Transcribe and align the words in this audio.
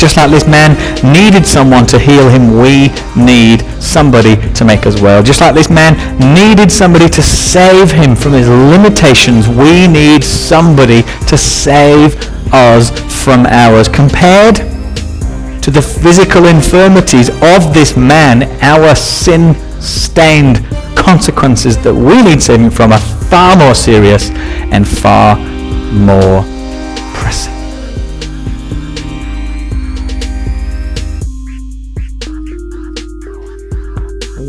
Just 0.00 0.16
like 0.16 0.30
this 0.30 0.46
man 0.46 0.72
needed 1.12 1.46
someone 1.46 1.86
to 1.88 1.98
heal 1.98 2.30
him, 2.30 2.56
we 2.56 2.88
need 3.14 3.60
somebody 3.82 4.34
to 4.54 4.64
make 4.64 4.86
us 4.86 4.98
well. 4.98 5.22
Just 5.22 5.42
like 5.42 5.54
this 5.54 5.68
man 5.68 5.92
needed 6.34 6.72
somebody 6.72 7.06
to 7.10 7.20
save 7.22 7.90
him 7.90 8.16
from 8.16 8.32
his 8.32 8.48
limitations, 8.48 9.46
we 9.46 9.86
need 9.86 10.24
somebody 10.24 11.02
to 11.28 11.36
save 11.36 12.16
us 12.50 12.88
from 13.22 13.44
ours. 13.44 13.88
Compared 13.88 14.56
to 15.62 15.70
the 15.70 15.82
physical 15.82 16.46
infirmities 16.46 17.28
of 17.28 17.74
this 17.74 17.94
man, 17.94 18.44
our 18.62 18.94
sin-stained 18.94 20.64
consequences 20.96 21.76
that 21.76 21.92
we 21.94 22.22
need 22.22 22.40
saving 22.40 22.70
from 22.70 22.92
are 22.92 23.00
far 23.28 23.54
more 23.54 23.74
serious 23.74 24.30
and 24.72 24.88
far 24.88 25.36
more 25.92 26.42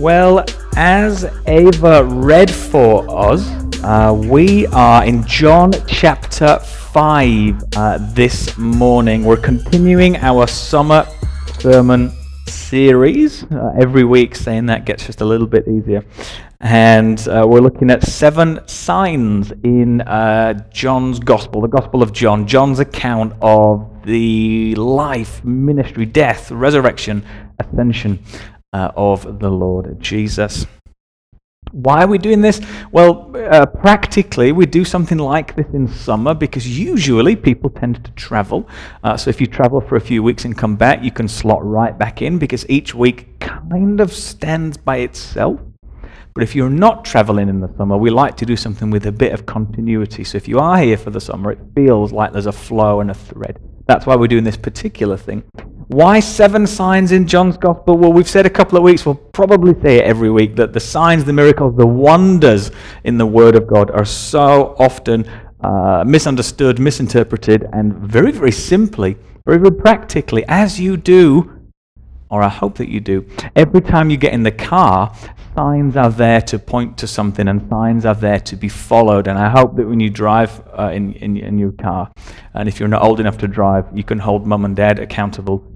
Well, 0.01 0.43
as 0.75 1.25
Ava 1.45 2.03
read 2.03 2.49
for 2.49 3.05
us, 3.07 3.47
uh, 3.83 4.11
we 4.11 4.65
are 4.65 5.05
in 5.05 5.23
John 5.27 5.71
chapter 5.87 6.57
5 6.57 7.63
uh, 7.75 7.99
this 8.13 8.57
morning. 8.57 9.23
We're 9.23 9.37
continuing 9.37 10.15
our 10.17 10.47
summer 10.47 11.05
sermon 11.59 12.11
series. 12.47 13.43
Uh, 13.43 13.73
every 13.79 14.03
week, 14.03 14.35
saying 14.35 14.65
that 14.65 14.85
gets 14.85 15.05
just 15.05 15.21
a 15.21 15.25
little 15.25 15.45
bit 15.45 15.67
easier. 15.67 16.03
And 16.61 17.19
uh, 17.27 17.45
we're 17.47 17.61
looking 17.61 17.91
at 17.91 18.01
seven 18.01 18.67
signs 18.67 19.51
in 19.63 20.01
uh, 20.01 20.67
John's 20.71 21.19
Gospel, 21.19 21.61
the 21.61 21.67
Gospel 21.67 22.01
of 22.01 22.11
John, 22.11 22.47
John's 22.47 22.79
account 22.79 23.33
of 23.43 23.87
the 24.03 24.73
life, 24.73 25.45
ministry, 25.45 26.07
death, 26.07 26.49
resurrection, 26.49 27.23
ascension 27.59 28.17
uh, 28.73 28.91
of 28.95 29.39
the 29.39 29.49
Lord 29.49 29.99
Jesus. 29.99 30.65
Why 31.71 32.03
are 32.03 32.07
we 32.07 32.17
doing 32.17 32.41
this? 32.41 32.59
Well, 32.91 33.33
uh, 33.33 33.65
practically, 33.65 34.51
we 34.51 34.65
do 34.65 34.83
something 34.83 35.17
like 35.17 35.55
this 35.55 35.67
in 35.73 35.87
summer 35.87 36.33
because 36.33 36.67
usually 36.67 37.35
people 37.35 37.69
tend 37.69 38.03
to 38.03 38.11
travel. 38.11 38.67
Uh, 39.03 39.15
so 39.15 39.29
if 39.29 39.39
you 39.39 39.47
travel 39.47 39.79
for 39.79 39.95
a 39.95 40.01
few 40.01 40.21
weeks 40.21 40.43
and 40.43 40.57
come 40.57 40.75
back, 40.75 41.01
you 41.01 41.11
can 41.11 41.29
slot 41.29 41.63
right 41.65 41.97
back 41.97 42.21
in 42.21 42.37
because 42.37 42.69
each 42.69 42.93
week 42.93 43.39
kind 43.39 44.01
of 44.01 44.11
stands 44.11 44.75
by 44.75 44.97
itself. 44.97 45.61
But 46.33 46.43
if 46.43 46.55
you're 46.55 46.69
not 46.69 47.05
traveling 47.05 47.47
in 47.47 47.61
the 47.61 47.73
summer, 47.77 47.97
we 47.97 48.09
like 48.09 48.35
to 48.37 48.45
do 48.45 48.55
something 48.55 48.89
with 48.89 49.05
a 49.05 49.11
bit 49.11 49.33
of 49.33 49.45
continuity. 49.45 50.23
So 50.23 50.37
if 50.37 50.47
you 50.47 50.59
are 50.59 50.77
here 50.77 50.97
for 50.97 51.09
the 51.09 51.21
summer, 51.21 51.51
it 51.51 51.59
feels 51.75 52.11
like 52.11 52.33
there's 52.33 52.45
a 52.45 52.51
flow 52.51 52.99
and 52.99 53.11
a 53.11 53.13
thread. 53.13 53.59
That's 53.87 54.05
why 54.05 54.15
we're 54.15 54.27
doing 54.27 54.45
this 54.45 54.57
particular 54.57 55.17
thing. 55.17 55.43
Why 55.91 56.21
seven 56.21 56.67
signs 56.67 57.11
in 57.11 57.27
John's 57.27 57.57
Gospel? 57.57 57.97
Well, 57.97 58.13
we've 58.13 58.29
said 58.29 58.45
a 58.45 58.49
couple 58.49 58.77
of 58.77 58.83
weeks, 58.85 59.05
we'll 59.05 59.15
probably 59.15 59.73
say 59.81 59.97
it 59.97 60.05
every 60.05 60.29
week, 60.29 60.55
that 60.55 60.71
the 60.71 60.79
signs, 60.79 61.25
the 61.25 61.33
miracles, 61.33 61.75
the 61.75 61.85
wonders 61.85 62.71
in 63.03 63.17
the 63.17 63.25
Word 63.25 63.55
of 63.55 63.67
God 63.67 63.91
are 63.91 64.05
so 64.05 64.73
often 64.79 65.29
uh, 65.59 66.05
misunderstood, 66.07 66.79
misinterpreted, 66.79 67.67
and 67.73 67.93
very, 67.93 68.31
very 68.31 68.53
simply, 68.53 69.17
very, 69.45 69.57
very 69.57 69.75
practically, 69.75 70.45
as 70.47 70.79
you 70.79 70.95
do, 70.95 71.59
or 72.29 72.41
I 72.41 72.47
hope 72.47 72.77
that 72.77 72.87
you 72.87 73.01
do, 73.01 73.25
every 73.53 73.81
time 73.81 74.09
you 74.09 74.15
get 74.15 74.31
in 74.31 74.43
the 74.43 74.51
car, 74.51 75.13
signs 75.57 75.97
are 75.97 76.09
there 76.09 76.39
to 76.43 76.57
point 76.57 76.97
to 76.99 77.05
something 77.05 77.49
and 77.49 77.67
signs 77.69 78.05
are 78.05 78.15
there 78.15 78.39
to 78.39 78.55
be 78.55 78.69
followed. 78.69 79.27
And 79.27 79.37
I 79.37 79.49
hope 79.49 79.75
that 79.75 79.85
when 79.85 79.99
you 79.99 80.09
drive 80.09 80.61
uh, 80.79 80.91
in, 80.93 81.11
in, 81.15 81.35
in 81.35 81.59
your 81.59 81.73
car, 81.73 82.09
and 82.53 82.69
if 82.69 82.79
you're 82.79 82.87
not 82.87 83.03
old 83.03 83.19
enough 83.19 83.37
to 83.39 83.47
drive, 83.49 83.87
you 83.93 84.05
can 84.05 84.19
hold 84.19 84.47
mum 84.47 84.63
and 84.63 84.73
dad 84.73 84.97
accountable. 84.97 85.67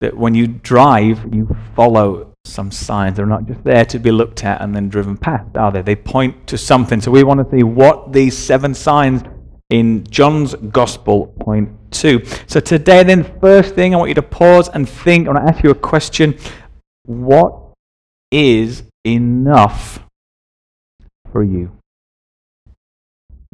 That 0.00 0.16
when 0.16 0.34
you 0.34 0.46
drive, 0.46 1.32
you 1.32 1.56
follow 1.74 2.34
some 2.44 2.70
signs. 2.70 3.16
They're 3.16 3.26
not 3.26 3.46
just 3.46 3.64
there 3.64 3.84
to 3.86 3.98
be 3.98 4.10
looked 4.10 4.44
at 4.44 4.60
and 4.60 4.74
then 4.74 4.88
driven 4.88 5.16
past, 5.16 5.56
are 5.56 5.72
they? 5.72 5.82
They 5.82 5.96
point 5.96 6.46
to 6.48 6.58
something. 6.58 7.00
So 7.00 7.10
we 7.10 7.22
want 7.24 7.40
to 7.40 7.56
see 7.56 7.62
what 7.62 8.12
these 8.12 8.36
seven 8.36 8.74
signs 8.74 9.22
in 9.70 10.04
John's 10.04 10.54
Gospel 10.54 11.28
point 11.40 11.70
to. 11.92 12.24
So 12.46 12.60
today, 12.60 13.02
then, 13.02 13.24
first 13.40 13.74
thing, 13.74 13.94
I 13.94 13.98
want 13.98 14.10
you 14.10 14.14
to 14.16 14.22
pause 14.22 14.68
and 14.68 14.88
think. 14.88 15.26
I 15.26 15.32
want 15.32 15.46
to 15.46 15.54
ask 15.54 15.64
you 15.64 15.70
a 15.70 15.74
question. 15.74 16.38
What 17.06 17.72
is 18.30 18.82
enough 19.04 20.00
for 21.32 21.42
you? 21.42 21.72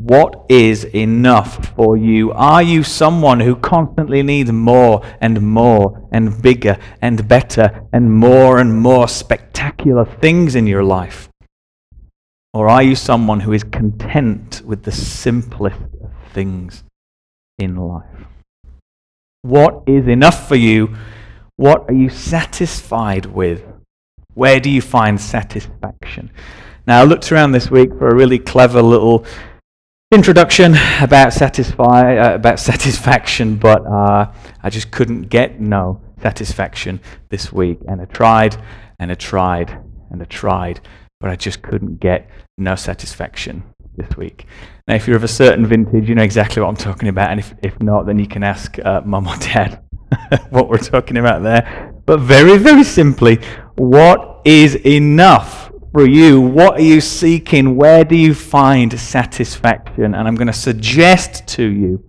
What 0.03 0.47
is 0.49 0.85
enough 0.85 1.75
for 1.77 1.95
you? 1.95 2.33
Are 2.33 2.63
you 2.63 2.83
someone 2.83 3.39
who 3.39 3.55
constantly 3.55 4.23
needs 4.23 4.51
more 4.51 5.03
and 5.21 5.43
more 5.43 6.09
and 6.11 6.41
bigger 6.41 6.79
and 7.03 7.29
better 7.29 7.87
and 7.93 8.11
more 8.11 8.61
and 8.61 8.81
more 8.81 9.09
spectacular 9.09 10.07
things 10.07 10.55
in 10.55 10.67
your 10.67 10.83
life? 10.83 11.29
Or 12.55 12.67
are 12.71 12.83
you 12.83 12.97
someone 12.97 13.41
who 13.41 13.53
is 13.53 13.63
content 13.63 14.63
with 14.65 14.85
the 14.85 14.91
simplest 14.91 15.77
of 16.03 16.11
things 16.33 16.83
in 17.59 17.77
life? 17.77 18.25
What 19.43 19.83
is 19.87 20.09
enough 20.09 20.49
for 20.49 20.57
you? 20.57 20.97
What 21.57 21.85
are 21.91 21.95
you 21.95 22.09
satisfied 22.09 23.27
with? 23.27 23.63
Where 24.33 24.61
do 24.61 24.71
you 24.71 24.81
find 24.81 25.21
satisfaction? 25.21 26.31
Now, 26.87 27.03
I 27.03 27.05
looked 27.05 27.31
around 27.31 27.53
this 27.53 27.71
week 27.71 27.91
for 27.91 28.09
a 28.09 28.15
really 28.15 28.39
clever 28.39 28.81
little 28.81 29.27
introduction 30.13 30.75
about 31.01 31.33
satisfy 31.33 32.17
uh, 32.17 32.35
about 32.35 32.59
satisfaction, 32.71 33.55
but 33.55 33.87
uh, 33.87 34.33
I 34.61 34.69
just 34.69 34.91
couldn't 34.91 35.29
get 35.29 35.61
no 35.61 36.01
satisfaction 36.21 37.01
this 37.29 37.53
week, 37.53 37.79
and 37.87 38.01
I 38.01 38.07
tried 38.07 38.57
and 38.99 39.13
I 39.13 39.15
tried 39.15 39.71
and 40.11 40.21
I 40.21 40.25
tried, 40.25 40.81
but 41.21 41.31
I 41.31 41.37
just 41.37 41.63
couldn't 41.63 42.01
get 42.01 42.29
no 42.59 42.75
satisfaction 42.75 43.63
this 43.97 44.17
week. 44.17 44.47
Now, 44.89 44.97
if 44.97 45.07
you're 45.07 45.17
of 45.17 45.23
a 45.23 45.29
certain 45.29 45.65
vintage, 45.65 46.09
you 46.09 46.17
know 46.17 46.25
exactly 46.25 46.61
what 46.61 46.71
I'm 46.71 46.77
talking 46.77 47.09
about, 47.09 47.31
and 47.31 47.39
if 47.39 47.55
if 47.63 47.81
not, 47.81 48.07
then 48.07 48.19
you 48.19 48.27
can 48.27 48.43
ask 48.43 48.81
uh, 48.85 49.03
mum 49.05 49.29
or 49.29 49.37
dad 49.37 49.81
what 50.51 50.69
we're 50.69 50.79
talking 50.79 51.19
about 51.19 51.45
there. 51.45 51.95
But 52.05 52.19
very, 52.19 52.59
very 52.59 52.83
simply, 52.83 53.37
what 53.77 54.41
is 54.45 54.75
enough 54.75 55.70
for 55.93 56.07
you? 56.07 56.41
What 56.41 56.75
are 56.75 56.83
you 56.83 57.01
seeking? 57.01 57.77
Where 57.77 58.05
do 58.05 58.17
you 58.17 58.35
find 58.35 58.99
satisfaction? 58.99 60.15
And 60.15 60.29
I'm 60.29 60.35
going 60.35 60.47
to 60.47 60.53
suggest 60.53 61.47
to 61.49 61.65
you, 61.65 62.05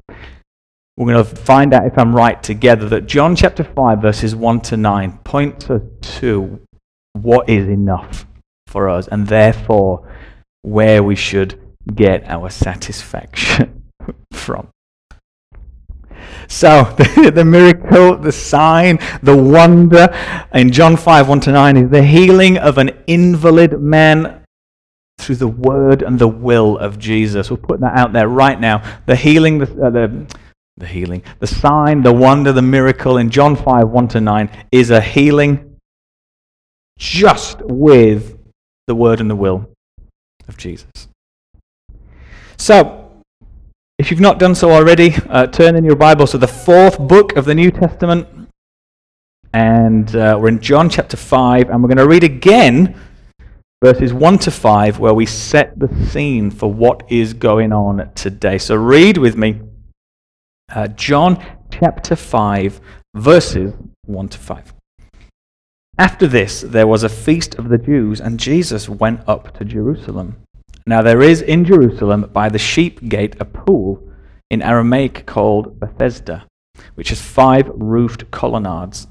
we're 0.98 1.14
going 1.14 1.26
to 1.26 1.36
find 1.36 1.74
out 1.74 1.86
if 1.86 1.98
I'm 1.98 2.16
right 2.16 2.42
together, 2.42 2.88
that 2.90 3.08
John 3.08 3.36
chapter 3.36 3.64
5, 3.64 4.02
verses 4.02 4.36
1 4.36 4.62
to 4.62 4.78
9 4.78 5.20
points 5.24 5.70
to 6.20 6.62
what 7.14 7.50
is 7.50 7.68
enough 7.68 8.26
for 8.68 8.90
us, 8.90 9.08
and 9.08 9.28
therefore 9.28 10.08
where 10.62 11.04
we 11.04 11.16
should 11.16 11.60
get 11.96 12.24
our 12.28 12.50
satisfaction 12.50 13.84
from. 14.34 14.71
So, 16.52 16.84
the, 16.98 17.32
the, 17.34 17.46
miracle, 17.46 18.18
the 18.18 18.34
sign, 18.34 19.00
the 19.24 19.36
wonder 19.36 20.14
in 20.54 20.72
John 20.72 20.98
5 20.98 21.30
1 21.30 21.40
to 21.42 21.52
9 21.54 21.78
is 21.78 21.90
the 21.90 22.04
healing 22.04 22.58
of 22.58 22.78
an 22.78 22.92
invalid 23.08 23.82
man 23.82 24.44
through 25.18 25.38
the 25.38 25.48
word 25.48 26.02
and 26.02 26.20
the 26.20 26.28
will 26.28 26.78
of 26.78 27.00
Jesus. 27.00 27.50
We'll 27.50 27.58
put 27.58 27.80
that 27.80 27.98
out 27.98 28.12
there 28.12 28.28
right 28.28 28.60
now. 28.60 28.84
The 29.06 29.16
healing, 29.16 29.60
the, 29.60 29.86
uh, 29.86 29.90
the, 29.92 30.28
the 30.76 30.88
healing, 30.88 31.24
the 31.40 31.48
sign, 31.48 32.04
the 32.04 32.12
wonder, 32.12 32.52
the 32.52 32.62
miracle 32.62 33.18
in 33.18 33.30
John 33.30 33.56
5 33.56 33.88
1 33.88 34.08
to 34.10 34.20
9 34.20 34.50
is 34.74 34.90
a 34.90 35.00
healing 35.00 35.78
just 37.00 37.62
with 37.62 38.38
the 38.88 38.96
word 38.96 39.22
and 39.22 39.30
the 39.30 39.38
will 39.38 39.70
of 40.50 40.58
Jesus. 40.58 41.08
So, 42.58 43.01
if 44.02 44.10
you've 44.10 44.20
not 44.20 44.40
done 44.40 44.56
so 44.56 44.72
already, 44.72 45.14
uh, 45.30 45.46
turn 45.46 45.76
in 45.76 45.86
your 45.86 45.96
Bibles 45.96 46.32
to 46.32 46.40
the 46.40 46.48
fourth 46.48 46.98
book 46.98 47.36
of 47.36 47.46
the 47.46 47.54
New 47.54 47.70
Testament. 47.70 48.28
And 49.54 50.16
uh, 50.16 50.40
we're 50.42 50.48
in 50.48 50.60
John 50.60 50.90
chapter 50.90 51.16
5, 51.16 51.70
and 51.70 51.84
we're 51.84 51.88
going 51.88 51.98
to 52.00 52.08
read 52.08 52.24
again 52.24 53.00
verses 53.84 54.12
1 54.12 54.40
to 54.40 54.50
5, 54.50 54.98
where 54.98 55.14
we 55.14 55.28
set 55.28 55.78
the 55.78 55.88
scene 56.08 56.50
for 56.50 56.74
what 56.74 57.04
is 57.12 57.36
going 57.36 57.72
on 57.72 58.12
today. 58.16 58.58
So 58.58 58.76
read 58.76 59.20
with 59.20 59.38
me 59.38 59.62
uh, 60.74 60.88
John 60.88 61.38
chapter 61.70 62.16
5, 62.16 62.82
verses 63.14 63.72
1 64.06 64.30
to 64.30 64.38
5. 64.40 64.74
After 66.00 66.26
this, 66.26 66.62
there 66.62 66.88
was 66.88 67.04
a 67.04 67.10
feast 67.10 67.54
of 67.54 67.70
the 67.70 67.78
Jews, 67.78 68.20
and 68.20 68.40
Jesus 68.40 68.90
went 68.90 69.22
up 69.28 69.56
to 69.60 69.64
Jerusalem. 69.64 70.38
Now 70.92 71.02
there 71.02 71.22
is 71.22 71.42
in 71.42 71.64
Jerusalem 71.64 72.30
by 72.34 72.50
the 72.50 72.60
sheep 72.60 73.08
gate 73.08 73.38
a 73.40 73.46
pool 73.46 74.04
in 74.50 74.62
Aramaic 74.62 75.26
called 75.26 75.80
Bethesda, 75.80 76.44
which 76.96 77.08
has 77.12 77.22
five 77.22 77.72
roofed 77.74 78.30
colonnades. 78.30 79.08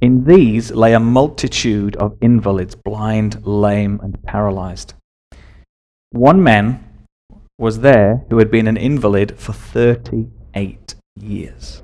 In 0.00 0.22
these 0.22 0.70
lay 0.70 0.92
a 0.92 1.00
multitude 1.00 1.96
of 1.96 2.16
invalids, 2.20 2.76
blind, 2.76 3.44
lame, 3.44 3.98
and 4.04 4.22
paralyzed. 4.22 4.94
One 6.12 6.44
man 6.44 6.84
was 7.58 7.80
there 7.80 8.24
who 8.30 8.38
had 8.38 8.52
been 8.52 8.68
an 8.68 8.76
invalid 8.76 9.36
for 9.36 9.52
38 9.52 10.94
years. 11.16 11.82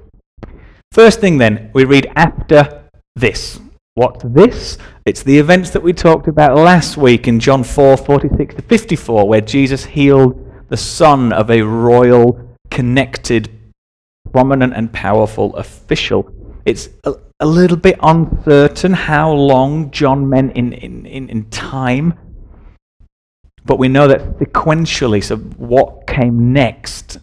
First 0.92 1.18
thing 1.18 1.38
then, 1.38 1.72
we 1.74 1.84
read 1.84 2.06
after 2.14 2.84
this. 3.16 3.58
What's 3.94 4.24
this? 4.24 4.78
It's 5.04 5.22
the 5.22 5.38
events 5.38 5.68
that 5.70 5.82
we 5.82 5.92
talked 5.92 6.26
about 6.26 6.56
last 6.56 6.96
week 6.96 7.28
in 7.28 7.38
John 7.38 7.62
4 7.62 7.98
46 7.98 8.54
to 8.54 8.62
54, 8.62 9.28
where 9.28 9.42
Jesus 9.42 9.84
healed 9.84 10.50
the 10.70 10.78
son 10.78 11.30
of 11.30 11.50
a 11.50 11.60
royal, 11.60 12.56
connected, 12.70 13.50
prominent, 14.32 14.72
and 14.72 14.90
powerful 14.90 15.54
official. 15.56 16.32
It's 16.64 16.88
a, 17.04 17.16
a 17.40 17.44
little 17.46 17.76
bit 17.76 17.98
uncertain 18.02 18.94
how 18.94 19.30
long 19.30 19.90
John 19.90 20.26
meant 20.26 20.56
in, 20.56 20.72
in, 20.72 21.04
in, 21.04 21.28
in 21.28 21.50
time, 21.50 22.14
but 23.66 23.78
we 23.78 23.88
know 23.88 24.08
that 24.08 24.38
sequentially, 24.38 25.22
so 25.22 25.36
what 25.36 26.06
came 26.06 26.54
next 26.54 27.18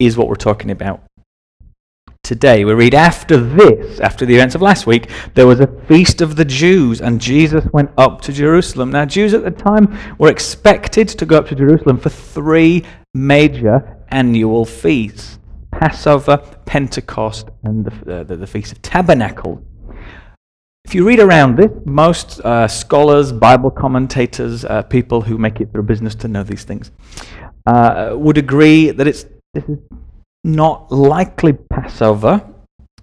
is 0.00 0.16
what 0.16 0.26
we're 0.26 0.34
talking 0.34 0.72
about 0.72 1.04
today. 2.30 2.64
We 2.64 2.74
read, 2.74 2.94
After 2.94 3.36
this, 3.36 3.98
after 3.98 4.24
the 4.24 4.32
events 4.36 4.54
of 4.54 4.62
last 4.62 4.86
week, 4.86 5.10
there 5.34 5.48
was 5.48 5.58
a 5.58 5.66
feast 5.88 6.20
of 6.20 6.36
the 6.36 6.44
Jews, 6.44 7.00
and 7.00 7.20
Jesus 7.20 7.64
went 7.72 7.90
up 7.98 8.20
to 8.20 8.32
Jerusalem. 8.32 8.92
Now, 8.92 9.04
Jews 9.04 9.34
at 9.34 9.42
the 9.42 9.50
time 9.50 9.98
were 10.16 10.30
expected 10.30 11.08
to 11.08 11.26
go 11.26 11.38
up 11.38 11.48
to 11.48 11.56
Jerusalem 11.56 11.98
for 11.98 12.08
three 12.08 12.84
major 13.14 13.98
annual 14.10 14.64
feasts 14.64 15.40
Passover, 15.72 16.36
Pentecost, 16.66 17.48
and 17.64 17.84
the, 17.86 18.20
uh, 18.20 18.22
the, 18.22 18.36
the 18.36 18.46
Feast 18.46 18.70
of 18.70 18.80
Tabernacles. 18.80 19.60
If 20.84 20.94
you 20.94 21.04
read 21.04 21.18
around 21.18 21.56
this, 21.56 21.72
most 21.84 22.40
uh, 22.42 22.68
scholars, 22.68 23.32
Bible 23.32 23.72
commentators, 23.72 24.64
uh, 24.64 24.82
people 24.82 25.20
who 25.20 25.36
make 25.36 25.60
it 25.60 25.72
their 25.72 25.82
business 25.82 26.14
to 26.16 26.28
know 26.28 26.44
these 26.44 26.62
things, 26.62 26.92
uh, 27.66 28.12
would 28.14 28.38
agree 28.38 28.92
that 28.92 29.08
it's 29.08 29.26
this 29.52 29.64
is 29.64 29.78
not 30.44 30.90
likely 30.90 31.52
Passover. 31.82 32.42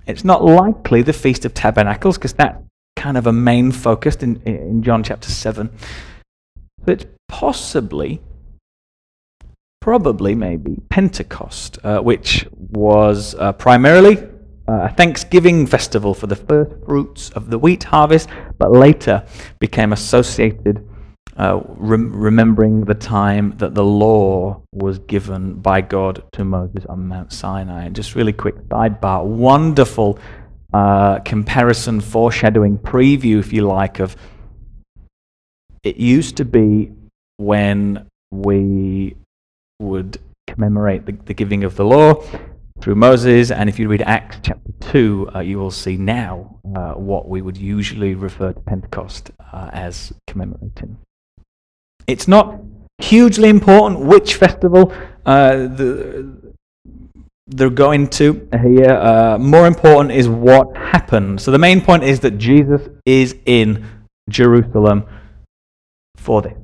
It's 0.06 0.24
not 0.24 0.44
likely 0.44 1.02
the 1.02 1.14
Feast 1.14 1.46
of 1.46 1.54
Tabernacles 1.54 2.18
because 2.18 2.34
that's 2.34 2.62
kind 2.96 3.18
of 3.18 3.28
a 3.28 3.34
main 3.34 3.72
focus 3.72 4.16
in, 4.18 4.42
in 4.44 4.84
John 4.84 5.04
chapter 5.04 5.30
7. 5.30 5.70
But 6.86 7.06
possibly, 7.28 8.22
probably, 9.82 10.36
maybe 10.36 10.82
Pentecost, 10.90 11.80
uh, 11.84 12.00
which 12.00 12.48
was 12.52 13.36
uh, 13.36 13.52
primarily 13.54 14.18
uh, 14.68 14.84
a 14.84 14.90
Thanksgiving 14.90 15.66
festival 15.68 16.14
for 16.14 16.28
the 16.28 16.36
first 16.36 16.72
fruits 16.86 17.30
of 17.32 17.50
the 17.50 17.58
wheat 17.58 17.84
harvest, 17.84 18.30
but 18.58 18.72
later 18.72 19.26
became 19.60 19.92
associated 19.92 20.87
uh, 21.38 21.62
rem- 21.68 22.12
remembering 22.16 22.86
the 22.86 22.96
time 22.96 23.56
that 23.58 23.76
the 23.76 23.84
law 23.84 24.62
was 24.74 25.00
given 25.00 25.54
by 25.54 25.82
God 25.82 26.24
to 26.34 26.44
Moses 26.44 26.86
on 26.86 27.08
Mount 27.08 27.32
Sinai. 27.32 27.86
And 27.86 27.96
just 27.96 28.16
really 28.16 28.34
quick 28.34 28.56
sidebar 28.70 29.24
wonderful 29.24 30.20
uh, 30.74 31.20
comparison, 31.20 32.02
foreshadowing, 32.02 32.78
preview, 32.80 33.40
if 33.40 33.54
you 33.54 33.68
like, 33.68 34.00
of 34.00 34.16
it 35.84 35.98
used 35.98 36.38
to 36.38 36.46
be 36.46 36.92
when 37.38 38.08
we 38.32 39.16
would 39.80 40.20
commemorate 40.48 41.06
the, 41.06 41.12
the 41.26 41.34
giving 41.34 41.64
of 41.64 41.76
the 41.76 41.86
law 41.86 42.16
through 42.82 42.96
Moses. 42.96 43.52
And 43.52 43.70
if 43.70 43.80
you 43.80 43.88
read 43.88 44.02
Acts 44.02 44.38
chapter 44.42 44.72
2, 44.82 45.32
uh, 45.36 45.40
you 45.40 45.60
will 45.60 45.72
see 45.72 45.98
now 45.98 46.60
uh, 46.76 46.94
what 46.94 47.30
we 47.30 47.42
would 47.42 47.58
usually 47.58 48.16
refer 48.16 48.54
to 48.54 48.60
Pentecost 48.62 49.32
uh, 49.54 49.70
as 49.72 50.14
commemorating. 50.26 50.98
It's 52.08 52.28
not 52.28 52.60
hugely 53.00 53.50
important 53.50 54.00
which 54.00 54.36
festival 54.36 54.94
uh, 55.26 55.56
the, 55.56 56.54
they're 57.48 57.70
going 57.70 58.08
to 58.08 58.48
here. 58.62 58.92
Uh, 58.92 59.38
more 59.38 59.68
important 59.68 60.12
is 60.12 60.28
what 60.28 60.76
happened. 60.76 61.42
So 61.42 61.52
the 61.52 61.58
main 61.58 61.82
point 61.82 62.04
is 62.04 62.22
that 62.22 62.38
Jesus 62.38 62.82
is 63.06 63.36
in 63.46 63.86
Jerusalem 64.30 65.06
for 66.16 66.42
this. 66.42 66.58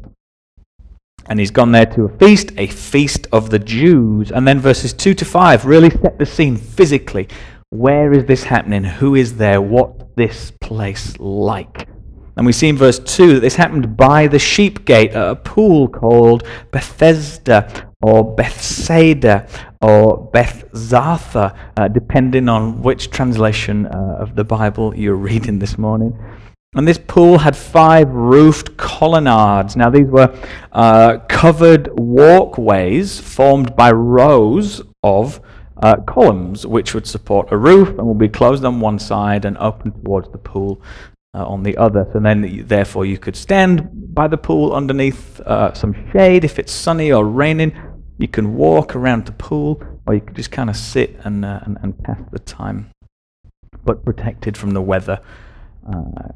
And 1.25 1.39
he's 1.39 1.51
gone 1.51 1.71
there 1.71 1.85
to 1.85 2.03
a 2.03 2.17
feast, 2.17 2.51
a 2.57 2.67
feast 2.67 3.27
of 3.31 3.49
the 3.49 3.59
Jews. 3.59 4.31
And 4.31 4.45
then 4.45 4.59
verses 4.59 4.91
2 4.91 5.13
to 5.13 5.25
5 5.25 5.65
really 5.65 5.89
set 5.89 6.19
the 6.19 6.25
scene 6.25 6.57
physically. 6.57 7.29
Where 7.69 8.11
is 8.11 8.25
this 8.25 8.43
happening? 8.43 8.83
Who 8.83 9.15
is 9.15 9.37
there? 9.37 9.61
What 9.61 10.15
this 10.17 10.51
place 10.59 11.17
like? 11.19 11.87
And 12.35 12.45
we 12.45 12.51
see 12.51 12.69
in 12.69 12.77
verse 12.77 12.99
2 12.99 13.35
that 13.35 13.39
this 13.41 13.55
happened 13.55 13.95
by 13.95 14.27
the 14.27 14.39
sheep 14.39 14.85
gate 14.85 15.11
at 15.11 15.29
a 15.29 15.35
pool 15.35 15.87
called 15.87 16.47
Bethesda 16.71 17.91
or 18.01 18.35
Bethsaida 18.35 19.47
or 19.81 20.31
Bethzatha, 20.31 21.55
uh, 21.77 21.87
depending 21.87 22.49
on 22.49 22.81
which 22.81 23.11
translation 23.11 23.85
uh, 23.85 24.17
of 24.19 24.35
the 24.35 24.43
Bible 24.43 24.95
you're 24.95 25.15
reading 25.31 25.59
this 25.59 25.77
morning. 25.77 26.17
And 26.75 26.87
this 26.87 26.97
pool 26.97 27.37
had 27.37 27.55
five 27.55 28.09
roofed 28.09 28.77
colonnades. 28.77 29.75
Now, 29.75 29.91
these 29.91 30.07
were 30.07 30.35
uh, 30.71 31.19
covered 31.29 31.87
walkways 31.99 33.19
formed 33.19 33.75
by 33.75 33.91
rows 33.91 34.81
of 35.03 35.39
uh, 35.77 35.97
columns, 36.07 36.65
which 36.65 36.95
would 36.95 37.05
support 37.05 37.51
a 37.51 37.57
roof 37.57 37.89
and 37.89 38.07
would 38.07 38.17
be 38.17 38.27
closed 38.27 38.65
on 38.65 38.79
one 38.79 38.97
side 38.97 39.45
and 39.45 39.55
open 39.59 39.91
towards 39.91 40.29
the 40.31 40.39
pool 40.39 40.81
uh, 41.33 41.45
on 41.45 41.63
the 41.63 41.75
other. 41.77 42.07
So 42.13 42.19
then, 42.19 42.65
therefore, 42.67 43.05
you 43.05 43.17
could 43.17 43.35
stand 43.35 43.89
by 44.13 44.27
the 44.27 44.37
pool 44.37 44.73
underneath 44.73 45.39
uh, 45.41 45.73
some 45.73 45.93
shade 46.11 46.43
if 46.43 46.59
it's 46.59 46.71
sunny 46.71 47.11
or 47.11 47.25
raining. 47.25 47.75
You 48.19 48.27
can 48.27 48.55
walk 48.55 48.95
around 48.95 49.25
the 49.25 49.31
pool, 49.31 49.83
or 50.05 50.13
you 50.13 50.21
could 50.21 50.35
just 50.35 50.51
kind 50.51 50.69
of 50.69 50.75
sit 50.75 51.19
and, 51.23 51.43
uh, 51.43 51.61
and, 51.63 51.77
and 51.81 51.97
pass 52.03 52.19
the 52.31 52.39
time, 52.39 52.91
but 53.83 54.05
protected 54.05 54.55
from 54.55 54.71
the 54.71 54.81
weather 54.81 55.19
uh, 55.91 56.29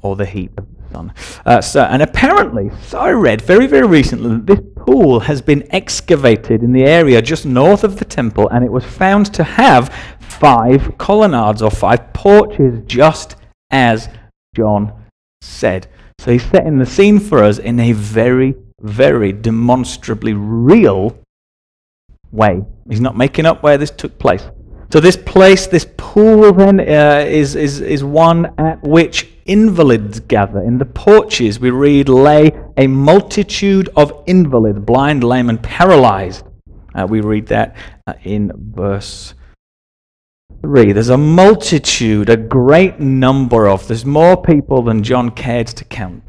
or 0.00 0.16
the 0.16 0.24
heat 0.24 0.50
of 0.56 0.66
the 0.74 0.94
sun. 0.94 1.12
Uh, 1.44 1.60
so, 1.60 1.82
and 1.82 2.02
apparently, 2.02 2.70
so 2.82 2.98
I 2.98 3.10
read 3.10 3.42
very, 3.42 3.66
very 3.66 3.86
recently 3.86 4.30
that 4.30 4.46
this 4.46 4.60
pool 4.76 5.20
has 5.20 5.42
been 5.42 5.66
excavated 5.70 6.62
in 6.62 6.72
the 6.72 6.84
area 6.84 7.20
just 7.20 7.44
north 7.44 7.84
of 7.84 7.98
the 7.98 8.04
temple, 8.06 8.48
and 8.48 8.64
it 8.64 8.72
was 8.72 8.84
found 8.84 9.32
to 9.34 9.44
have 9.44 9.94
five 10.20 10.96
colonnades 10.96 11.60
or 11.60 11.70
five 11.70 12.12
porches 12.14 12.80
just 12.86 13.36
as 13.72 14.08
John 14.54 14.92
said. 15.40 15.88
So 16.18 16.30
he's 16.30 16.44
setting 16.44 16.78
the 16.78 16.86
scene 16.86 17.18
for 17.18 17.42
us 17.42 17.58
in 17.58 17.80
a 17.80 17.92
very, 17.92 18.54
very 18.80 19.32
demonstrably 19.32 20.34
real 20.34 21.18
way. 22.30 22.64
He's 22.88 23.00
not 23.00 23.16
making 23.16 23.46
up 23.46 23.62
where 23.62 23.78
this 23.78 23.90
took 23.90 24.18
place. 24.18 24.44
So 24.92 25.00
this 25.00 25.16
place, 25.16 25.66
this 25.66 25.86
pool, 25.96 26.52
then 26.52 26.78
uh, 26.78 27.24
is, 27.26 27.56
is, 27.56 27.80
is 27.80 28.04
one 28.04 28.52
at 28.58 28.82
which 28.82 29.32
invalids 29.46 30.20
gather. 30.20 30.62
In 30.62 30.78
the 30.78 30.84
porches, 30.84 31.58
we 31.58 31.70
read, 31.70 32.10
lay 32.10 32.52
a 32.76 32.86
multitude 32.86 33.88
of 33.96 34.22
invalids, 34.26 34.78
blind, 34.80 35.24
lame, 35.24 35.48
and 35.48 35.62
paralyzed. 35.62 36.44
Uh, 36.94 37.06
we 37.08 37.22
read 37.22 37.46
that 37.46 37.74
uh, 38.06 38.12
in 38.22 38.52
verse 38.54 39.34
3. 40.62 40.92
There's 40.92 41.08
a 41.08 41.18
multitude, 41.18 42.30
a 42.30 42.36
great 42.36 43.00
number 43.00 43.68
of, 43.68 43.86
there's 43.88 44.06
more 44.06 44.40
people 44.40 44.82
than 44.82 45.02
John 45.02 45.30
cared 45.30 45.66
to 45.66 45.84
count, 45.84 46.22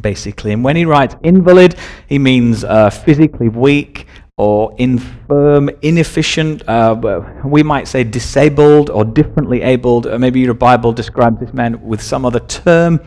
basically. 0.00 0.52
And 0.52 0.62
when 0.62 0.76
he 0.76 0.84
writes 0.84 1.16
invalid, 1.22 1.74
he 2.08 2.18
means 2.18 2.62
uh, 2.62 2.90
physically 2.90 3.48
weak 3.48 4.06
or 4.36 4.74
infirm, 4.76 5.70
inefficient. 5.80 6.68
Uh, 6.68 7.22
we 7.44 7.62
might 7.62 7.88
say 7.88 8.04
disabled 8.04 8.90
or 8.90 9.04
differently 9.04 9.62
abled. 9.62 10.06
Uh, 10.06 10.18
maybe 10.18 10.40
your 10.40 10.54
Bible 10.54 10.92
describes 10.92 11.40
this 11.40 11.54
man 11.54 11.80
with 11.82 12.02
some 12.02 12.24
other 12.24 12.40
term. 12.40 13.00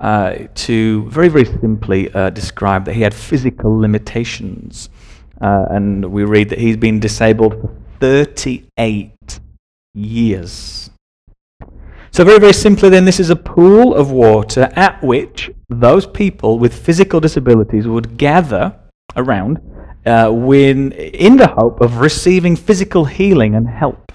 Uh, 0.00 0.48
to 0.56 1.08
very, 1.10 1.28
very 1.28 1.44
simply 1.44 2.12
uh, 2.12 2.28
describe 2.30 2.84
that 2.84 2.94
he 2.94 3.02
had 3.02 3.14
physical 3.14 3.78
limitations. 3.78 4.90
Uh, 5.40 5.66
and 5.70 6.04
we 6.04 6.24
read 6.24 6.48
that 6.48 6.58
he's 6.58 6.76
been 6.76 6.98
disabled 6.98 7.52
for 7.60 7.72
38 8.00 9.12
years. 9.94 10.90
So, 12.10 12.24
very, 12.24 12.38
very 12.38 12.52
simply, 12.52 12.90
then, 12.90 13.06
this 13.06 13.20
is 13.20 13.30
a 13.30 13.36
pool 13.36 13.94
of 13.94 14.10
water 14.10 14.70
at 14.76 15.02
which 15.02 15.50
those 15.70 16.06
people 16.06 16.58
with 16.58 16.74
physical 16.74 17.20
disabilities 17.20 17.86
would 17.86 18.18
gather 18.18 18.74
around 19.16 19.60
uh, 20.04 20.30
when, 20.30 20.92
in 20.92 21.36
the 21.36 21.48
hope 21.48 21.80
of 21.80 21.98
receiving 21.98 22.54
physical 22.54 23.06
healing 23.06 23.54
and 23.54 23.68
help. 23.68 24.12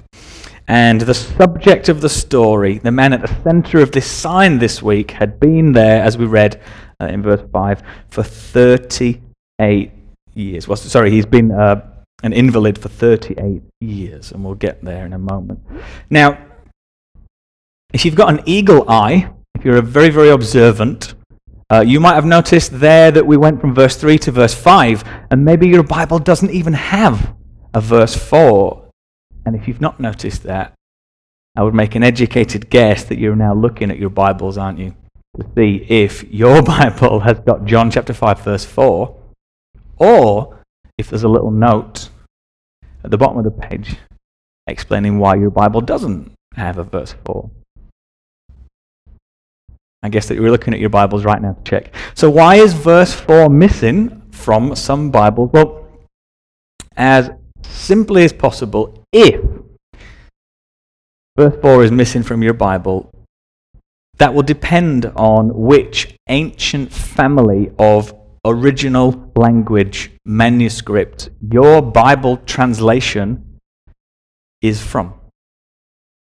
And 0.68 1.02
the 1.02 1.14
subject 1.14 1.90
of 1.90 2.02
the 2.02 2.10
story, 2.10 2.78
the 2.78 2.92
man 2.92 3.14
at 3.14 3.22
the 3.22 3.36
center 3.44 3.80
of 3.80 3.92
this 3.92 4.06
sign 4.06 4.60
this 4.60 4.84
week, 4.84 5.12
had 5.12 5.40
been 5.40 5.72
there, 5.72 6.04
as 6.04 6.18
we 6.18 6.26
read 6.26 6.62
uh, 7.02 7.06
in 7.06 7.24
verse 7.24 7.42
5, 7.52 7.82
for 8.10 8.22
38 8.22 9.92
years. 10.34 10.68
Well, 10.68 10.76
sorry, 10.76 11.10
he's 11.10 11.26
been 11.26 11.52
uh, 11.52 11.97
an 12.24 12.34
invalid 12.34 12.78
for 12.78 12.90
38 12.90 13.62
years, 13.80 14.32
and 14.32 14.44
we'll 14.44 14.56
get 14.56 14.84
there 14.84 15.06
in 15.06 15.14
a 15.14 15.20
moment. 15.20 15.60
Now, 16.10 16.38
if 17.94 18.06
you've 18.06 18.16
got 18.16 18.30
an 18.30 18.42
eagle 18.46 18.90
eye, 18.90 19.30
if 19.56 19.64
you're 19.64 19.78
a 19.78 19.82
very, 19.82 20.10
very 20.10 20.30
observant, 20.30 21.14
uh, 21.72 21.82
you 21.82 22.00
might 22.00 22.16
have 22.16 22.26
noticed 22.26 22.80
there 22.80 23.12
that 23.12 23.26
we 23.26 23.38
went 23.38 23.60
from 23.62 23.76
verse 23.76 23.96
3 23.98 24.18
to 24.20 24.32
verse 24.32 24.54
5, 24.54 25.04
and 25.32 25.44
maybe 25.44 25.68
your 25.68 25.84
Bible 25.84 26.20
doesn't 26.20 26.52
even 26.52 26.74
have 26.74 27.36
a 27.74 27.82
verse 27.82 28.16
4. 28.16 28.90
And 29.46 29.56
if 29.56 29.68
you've 29.68 29.82
not 29.82 30.00
noticed 30.00 30.44
that, 30.44 30.74
I 31.56 31.64
would 31.64 31.74
make 31.74 31.96
an 31.96 32.04
educated 32.04 32.70
guess 32.70 33.04
that 33.06 33.18
you're 33.18 33.36
now 33.36 33.54
looking 33.54 33.92
at 33.92 33.98
your 33.98 34.10
Bibles, 34.10 34.58
aren't 34.58 34.80
you? 34.80 34.96
To 35.40 35.46
see 35.56 35.86
if 35.90 36.24
your 36.32 36.62
Bible 36.64 37.20
has 37.22 37.40
got 37.40 37.66
John 37.66 37.92
chapter 37.92 38.14
5, 38.14 38.42
verse 38.42 38.66
4, 38.66 39.16
or 39.98 40.57
if 40.98 41.10
there's 41.10 41.24
a 41.24 41.30
little 41.30 41.52
note 41.52 42.10
at 43.04 43.12
the 43.12 43.18
bottom 43.18 43.38
of 43.38 43.44
the 43.44 43.52
page 43.52 43.98
explaining 44.68 45.20
why 45.20 45.36
your 45.36 45.50
Bible 45.50 45.82
doesn't 45.82 46.32
have 46.56 46.78
a 46.78 46.84
verse 46.84 47.16
4. 47.26 47.50
I 50.04 50.10
guess 50.10 50.28
that 50.28 50.36
you're 50.36 50.52
looking 50.52 50.74
at 50.74 50.80
your 50.80 50.90
Bibles 50.90 51.26
right 51.26 51.42
now 51.42 51.54
to 51.54 51.64
check. 51.64 51.94
So, 52.14 52.30
why 52.30 52.56
is 52.56 52.74
verse 52.74 53.14
4 53.14 53.50
missing 53.50 54.22
from 54.32 54.76
some 54.76 55.10
Bibles? 55.10 55.52
Well, 55.54 55.88
as 56.96 57.30
simply 57.64 58.24
as 58.24 58.34
possible, 58.34 59.04
if 59.12 59.42
verse 61.36 61.56
4 61.62 61.84
is 61.84 61.92
missing 61.92 62.24
from 62.24 62.44
your 62.44 62.54
Bible, 62.54 63.10
that 64.18 64.34
will 64.34 64.44
depend 64.44 65.06
on 65.16 65.54
which 65.54 66.16
ancient 66.28 66.92
family 66.92 67.72
of 67.78 68.14
original 68.48 69.32
language 69.36 70.12
manuscript 70.26 71.30
your 71.52 71.82
Bible 71.82 72.38
translation 72.38 73.60
is 74.62 74.82
from. 74.82 75.14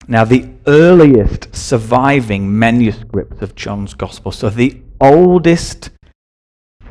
Now, 0.09 0.25
the 0.25 0.51
earliest 0.67 1.55
surviving 1.55 2.59
manuscripts 2.59 3.41
of 3.41 3.55
John's 3.55 3.95
Gospel, 3.95 4.33
so 4.33 4.51
the 4.51 4.83
oldest 5.01 5.91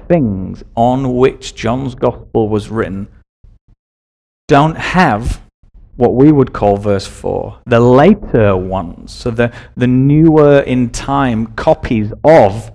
things 0.08 0.64
on 0.76 1.16
which 1.16 1.56
John's 1.56 1.96
Gospel 1.96 2.48
was 2.48 2.70
written, 2.70 3.08
don't 4.48 4.78
have 4.78 5.42
what 5.98 6.16
we 6.16 6.32
would 6.32 6.54
call 6.54 6.78
verse 6.78 7.06
4. 7.06 7.62
The 7.66 7.80
later 7.80 8.56
ones, 8.56 9.14
so 9.14 9.30
the, 9.30 9.54
the 9.76 9.88
newer 9.88 10.60
in 10.62 10.90
time 10.90 11.48
copies 11.48 12.14
of 12.24 12.72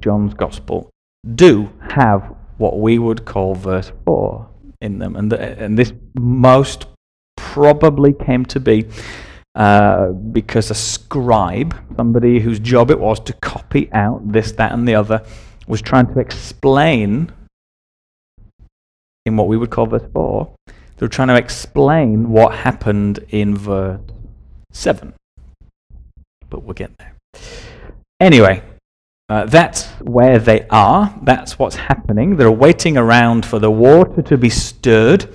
John's 0.00 0.34
Gospel, 0.34 0.89
do 1.34 1.70
have 1.90 2.34
what 2.58 2.80
we 2.80 2.98
would 2.98 3.24
call 3.24 3.54
verse 3.54 3.92
4 4.04 4.48
in 4.80 4.98
them. 4.98 5.16
And, 5.16 5.32
the, 5.32 5.40
and 5.58 5.78
this 5.78 5.92
most 6.14 6.86
probably 7.36 8.12
came 8.12 8.44
to 8.46 8.60
be 8.60 8.86
uh, 9.54 10.08
because 10.12 10.70
a 10.70 10.74
scribe, 10.74 11.74
somebody 11.96 12.38
whose 12.38 12.60
job 12.60 12.90
it 12.90 12.98
was 12.98 13.20
to 13.20 13.32
copy 13.34 13.90
out 13.92 14.32
this, 14.32 14.52
that, 14.52 14.72
and 14.72 14.86
the 14.86 14.94
other, 14.94 15.24
was 15.66 15.82
trying 15.82 16.06
to 16.06 16.20
explain 16.20 17.32
in 19.26 19.36
what 19.36 19.48
we 19.48 19.56
would 19.56 19.70
call 19.70 19.86
verse 19.86 20.08
4. 20.12 20.54
They 20.66 21.06
were 21.06 21.08
trying 21.08 21.28
to 21.28 21.36
explain 21.36 22.30
what 22.30 22.54
happened 22.54 23.24
in 23.30 23.56
verse 23.56 24.00
7. 24.72 25.14
But 26.48 26.62
we'll 26.62 26.74
get 26.74 26.96
there. 26.98 27.14
Anyway, 28.20 28.62
uh, 29.30 29.46
that's 29.46 29.86
where 30.00 30.40
they 30.40 30.66
are. 30.70 31.14
That's 31.22 31.56
what's 31.56 31.76
happening. 31.76 32.36
They're 32.36 32.50
waiting 32.50 32.96
around 32.96 33.46
for 33.46 33.60
the 33.60 33.70
water 33.70 34.22
to 34.22 34.36
be 34.36 34.50
stirred 34.50 35.32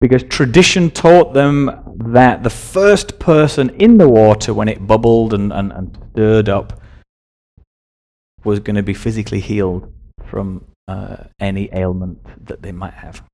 because 0.00 0.22
tradition 0.22 0.88
taught 0.88 1.34
them 1.34 1.82
that 2.12 2.44
the 2.44 2.50
first 2.50 3.18
person 3.18 3.70
in 3.70 3.98
the 3.98 4.08
water, 4.08 4.54
when 4.54 4.68
it 4.68 4.86
bubbled 4.86 5.34
and, 5.34 5.52
and, 5.52 5.72
and 5.72 5.98
stirred 6.12 6.48
up, 6.48 6.80
was 8.44 8.60
going 8.60 8.76
to 8.76 8.84
be 8.84 8.94
physically 8.94 9.40
healed 9.40 9.92
from 10.30 10.64
uh, 10.86 11.24
any 11.40 11.68
ailment 11.72 12.20
that 12.46 12.62
they 12.62 12.70
might 12.70 12.94
have. 12.94 13.24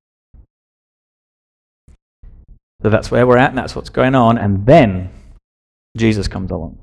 So 2.80 2.88
that's 2.88 3.10
where 3.10 3.26
we're 3.26 3.36
at, 3.36 3.50
and 3.50 3.58
that's 3.58 3.76
what's 3.76 3.90
going 3.90 4.14
on. 4.14 4.38
And 4.38 4.64
then 4.64 5.10
Jesus 5.94 6.26
comes 6.26 6.50
along. 6.50 6.78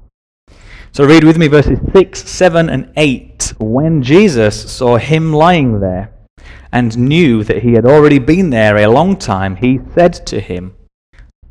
So 0.94 1.06
read 1.06 1.24
with 1.24 1.38
me 1.38 1.48
verses 1.48 1.80
6, 1.94 2.30
7, 2.30 2.70
and 2.70 2.92
8. 2.98 3.54
When 3.60 4.04
Jesus 4.04 4.70
saw 4.70 4.98
him 4.98 5.32
lying 5.32 5.80
there, 5.80 6.12
and 6.72 6.98
knew 6.98 7.44
that 7.44 7.64
he 7.64 7.74
had 7.74 7.86
already 7.86 8.20
been 8.20 8.50
there 8.50 8.78
a 8.78 8.88
long 8.88 9.16
time, 9.16 9.56
he 9.56 9.80
said 9.94 10.14
to 10.28 10.40
him, 10.40 10.74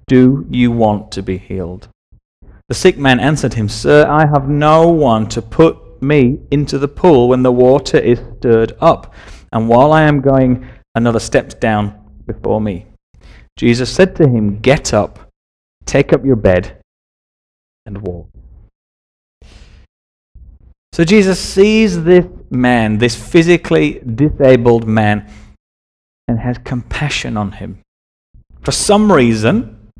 Do 0.09 0.47
you 0.51 0.71
want 0.71 1.11
to 1.13 1.23
be 1.23 1.39
healed? 1.39 1.89
The 2.69 2.75
sick 2.75 2.99
man 2.99 3.19
answered 3.21 3.55
him, 3.55 3.69
Sir, 3.69 4.07
I 4.07 4.27
have 4.27 4.49
no 4.49 4.89
one 4.89 5.29
to 5.31 5.43
put 5.43 6.03
me 6.03 6.41
into 6.51 6.79
the 6.79 6.89
pool 6.89 7.29
when 7.29 7.43
the 7.43 7.53
water 7.53 7.99
is 7.99 8.21
stirred 8.39 8.77
up, 8.81 9.15
and 9.53 9.69
while 9.69 9.93
I 9.93 10.03
am 10.03 10.21
going, 10.21 10.69
another 10.95 11.21
steps 11.21 11.55
down 11.55 11.99
before 12.27 12.61
me. 12.61 12.87
Jesus 13.57 13.93
said 13.93 14.17
to 14.17 14.29
him, 14.29 14.61
Get 14.61 14.95
up, 14.95 15.31
take 15.85 16.13
up 16.13 16.25
your 16.25 16.37
bed, 16.37 16.79
and 17.87 18.03
walk. 18.03 18.29
So 20.93 21.05
Jesus 21.05 21.39
sees 21.39 22.03
this 22.03 22.27
man, 22.51 22.99
this 22.99 23.15
physically 23.15 24.01
disabled 24.01 24.89
man, 24.89 25.31
and 26.27 26.39
has 26.39 26.59
compassion 26.59 27.37
on 27.37 27.53
him. 27.53 27.79
For 28.63 28.73
some 28.73 29.11
reason, 29.11 29.91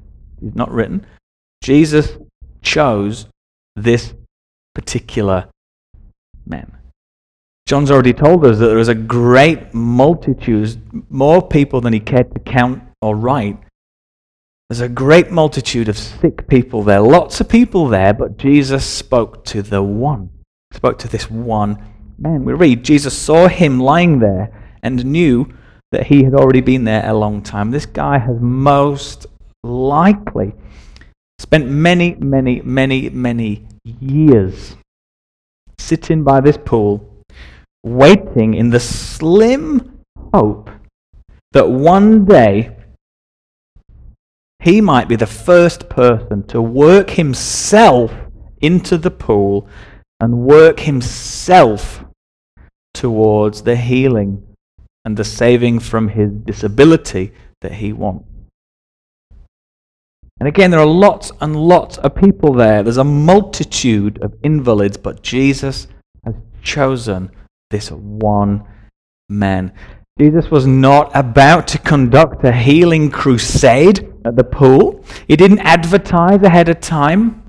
it's 0.43 0.57
not 0.57 0.71
written, 0.71 1.07
Jesus 1.63 2.19
chose 2.63 3.27
this 3.77 4.15
particular 4.75 5.49
man. 6.45 6.77
John's 7.67 7.91
already 7.91 8.13
told 8.13 8.45
us 8.45 8.59
that 8.59 8.67
there 8.67 8.77
was 8.77 8.89
a 8.89 8.95
great 8.95 9.73
multitude, 9.73 10.77
more 11.09 11.47
people 11.47 11.81
than 11.81 11.93
he 11.93 12.01
cared 12.01 12.35
to 12.35 12.41
count 12.41 12.83
or 13.01 13.15
write. 13.15 13.59
There's 14.69 14.81
a 14.81 14.89
great 14.89 15.31
multitude 15.31 15.89
of 15.89 15.97
sick 15.97 16.49
people 16.49 16.83
there, 16.83 17.01
lots 17.01 17.41
of 17.41 17.49
people 17.49 17.87
there, 17.87 18.13
but 18.13 18.39
Jesus 18.39 18.85
spoke 18.85 19.45
to 19.47 19.63
the 19.63 19.83
one 19.83 20.31
spoke 20.81 20.99
to 20.99 21.09
this 21.09 21.31
one 21.31 21.79
man. 22.19 22.43
We 22.43 22.55
read, 22.55 22.83
Jesus 22.83 23.17
saw 23.17 23.49
him 23.49 23.79
lying 23.79 24.19
there 24.19 24.51
and 24.83 25.05
knew 25.05 25.47
that 25.93 26.07
he 26.07 26.25
had 26.25 26.35
already 26.35 26.63
been 26.63 26.85
there 26.85 27.07
a 27.07 27.13
long 27.13 27.43
time. 27.43 27.71
This 27.71 27.85
guy 27.85 28.17
has 28.17 28.41
most 28.41 29.27
likely 29.63 30.55
spent 31.39 31.69
many, 31.69 32.15
many, 32.15 32.63
many, 32.63 33.11
many 33.11 33.67
years 33.85 34.77
sitting 35.79 36.25
by 36.25 36.41
this 36.41 36.57
pool, 36.57 37.07
waiting 37.85 38.55
in 38.55 38.71
the 38.71 38.81
slim 38.81 40.01
hope 40.33 40.71
that 41.53 41.69
one 41.69 42.25
day 42.25 42.75
he 44.61 44.81
might 44.81 45.09
be 45.09 45.17
the 45.17 45.27
first 45.27 45.91
person 45.91 46.43
to 46.45 46.63
work 46.63 47.11
himself 47.11 48.15
into 48.63 48.97
the 48.97 49.11
pool 49.11 49.69
and 50.21 50.45
work 50.45 50.81
himself 50.81 52.05
towards 52.95 53.63
the 53.63 53.77
healing 53.77 54.47
and 55.05 55.17
the 55.17 55.25
saving 55.25 55.81
from 55.81 56.09
his 56.09 56.31
disability 56.31 57.33
that 57.63 57.73
he 57.73 57.93
wants. 57.93 58.27
And 60.39 60.49
again, 60.49 60.71
there 60.71 60.81
are 60.81 60.87
lots 60.87 61.31
and 61.41 61.55
lots 61.55 61.99
of 61.99 62.15
people 62.15 62.55
there. 62.55 62.83
There's 62.83 62.97
a 62.97 63.05
multitude 63.05 64.23
of 64.23 64.35
invalids, 64.43 64.97
but 64.97 65.23
Jesus 65.23 65.87
has 66.25 66.35
chosen 66.63 67.31
this 67.71 67.91
one 67.91 68.65
man. 69.29 69.73
Jesus 70.19 70.51
was 70.51 70.67
not 70.67 71.11
about 71.15 71.69
to 71.69 71.79
conduct 71.79 72.45
a 72.45 72.53
healing 72.53 73.11
crusade 73.11 74.13
at 74.25 74.37
the 74.37 74.45
pool. 74.45 75.05
He 75.29 75.37
didn't 75.37 75.61
advertise 75.61 76.43
ahead 76.43 76.69
of 76.69 76.81
time. 76.81 77.43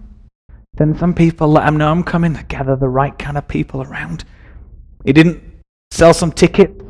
Then 0.73 0.97
some 0.97 1.13
people 1.13 1.49
let 1.49 1.67
him 1.67 1.77
know 1.77 1.91
I'm 1.91 2.03
coming, 2.03 2.33
to 2.35 2.43
gather 2.43 2.75
the 2.75 2.87
right 2.87 3.17
kind 3.17 3.37
of 3.37 3.47
people 3.47 3.81
around. 3.81 4.23
He 5.03 5.13
didn't 5.13 5.43
sell 5.91 6.13
some 6.13 6.31
tickets. 6.31 6.81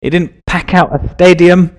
He 0.00 0.10
didn't 0.10 0.44
pack 0.46 0.72
out 0.72 0.94
a 0.94 1.12
stadium. 1.14 1.76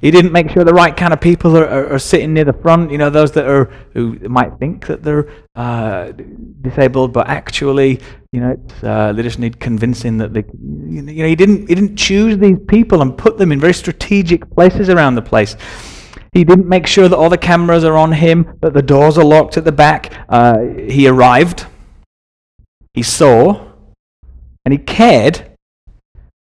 He 0.00 0.10
didn't 0.10 0.30
make 0.30 0.50
sure 0.50 0.62
the 0.62 0.74
right 0.74 0.94
kind 0.94 1.12
of 1.12 1.20
people 1.20 1.56
are, 1.56 1.66
are, 1.66 1.94
are 1.94 1.98
sitting 1.98 2.34
near 2.34 2.44
the 2.44 2.52
front. 2.52 2.92
You 2.92 2.98
know, 2.98 3.10
those 3.10 3.32
that 3.32 3.46
are 3.46 3.64
who 3.94 4.18
might 4.28 4.58
think 4.58 4.86
that 4.86 5.02
they're 5.02 5.28
uh, 5.56 6.12
disabled, 6.60 7.12
but 7.12 7.28
actually, 7.28 8.00
you 8.30 8.40
know, 8.40 8.56
uh, 8.82 9.14
they 9.14 9.22
just 9.22 9.38
need 9.38 9.58
convincing 9.58 10.18
that 10.18 10.34
they. 10.34 10.44
You 10.52 11.02
know, 11.02 11.26
he 11.26 11.34
didn't. 11.34 11.68
He 11.68 11.74
didn't 11.74 11.96
choose 11.96 12.36
these 12.38 12.58
people 12.68 13.00
and 13.00 13.16
put 13.16 13.38
them 13.38 13.52
in 13.52 13.58
very 13.58 13.74
strategic 13.74 14.48
places 14.50 14.90
around 14.90 15.14
the 15.14 15.22
place. 15.22 15.56
He 16.36 16.44
didn't 16.44 16.68
make 16.68 16.86
sure 16.86 17.08
that 17.08 17.16
all 17.16 17.30
the 17.30 17.38
cameras 17.38 17.82
are 17.82 17.96
on 17.96 18.12
him, 18.12 18.58
that 18.60 18.74
the 18.74 18.82
doors 18.82 19.16
are 19.16 19.24
locked 19.24 19.56
at 19.56 19.64
the 19.64 19.72
back. 19.72 20.12
Uh, 20.28 20.58
he 20.86 21.08
arrived, 21.08 21.64
he 22.92 23.02
saw, 23.02 23.72
and 24.62 24.70
he 24.70 24.76
cared, 24.76 25.56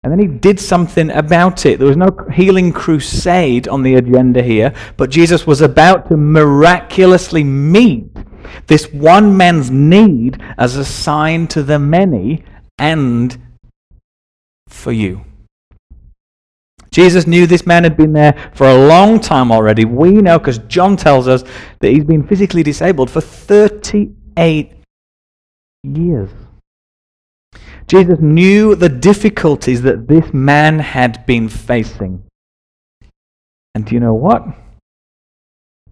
and 0.01 0.09
then 0.13 0.19
he 0.19 0.27
did 0.27 0.61
something 0.61 1.11
about 1.11 1.65
it. 1.65 1.77
There 1.77 1.89
was 1.89 1.97
no 1.97 2.07
healing 2.33 2.71
crusade 2.71 3.67
on 3.67 3.83
the 3.83 3.95
agenda 3.95 4.41
here, 4.41 4.73
but 4.95 5.09
Jesus 5.09 5.45
was 5.45 5.59
about 5.59 6.07
to 6.07 6.15
miraculously 6.15 7.43
meet 7.43 8.15
this 8.67 8.85
one 8.93 9.35
man's 9.35 9.69
need 9.69 10.41
as 10.57 10.77
a 10.77 10.85
sign 10.85 11.47
to 11.47 11.63
the 11.63 11.79
many 11.79 12.45
and 12.77 13.37
for 14.69 14.93
you. 14.93 15.25
Jesus 16.91 17.25
knew 17.25 17.47
this 17.47 17.65
man 17.65 17.83
had 17.83 17.95
been 17.95 18.11
there 18.11 18.51
for 18.53 18.67
a 18.67 18.87
long 18.87 19.19
time 19.19 19.51
already. 19.51 19.85
We 19.85 20.11
know 20.11 20.37
because 20.37 20.57
John 20.59 20.97
tells 20.97 21.27
us 21.27 21.43
that 21.79 21.91
he's 21.91 22.03
been 22.03 22.27
physically 22.27 22.63
disabled 22.63 23.09
for 23.09 23.21
38 23.21 24.73
years. 25.83 26.29
Jesus 27.87 28.19
knew 28.19 28.75
the 28.75 28.89
difficulties 28.89 29.81
that 29.83 30.07
this 30.07 30.33
man 30.33 30.79
had 30.79 31.25
been 31.25 31.49
facing. 31.49 32.23
And 33.73 33.85
do 33.85 33.95
you 33.95 34.01
know 34.01 34.13
what? 34.13 34.43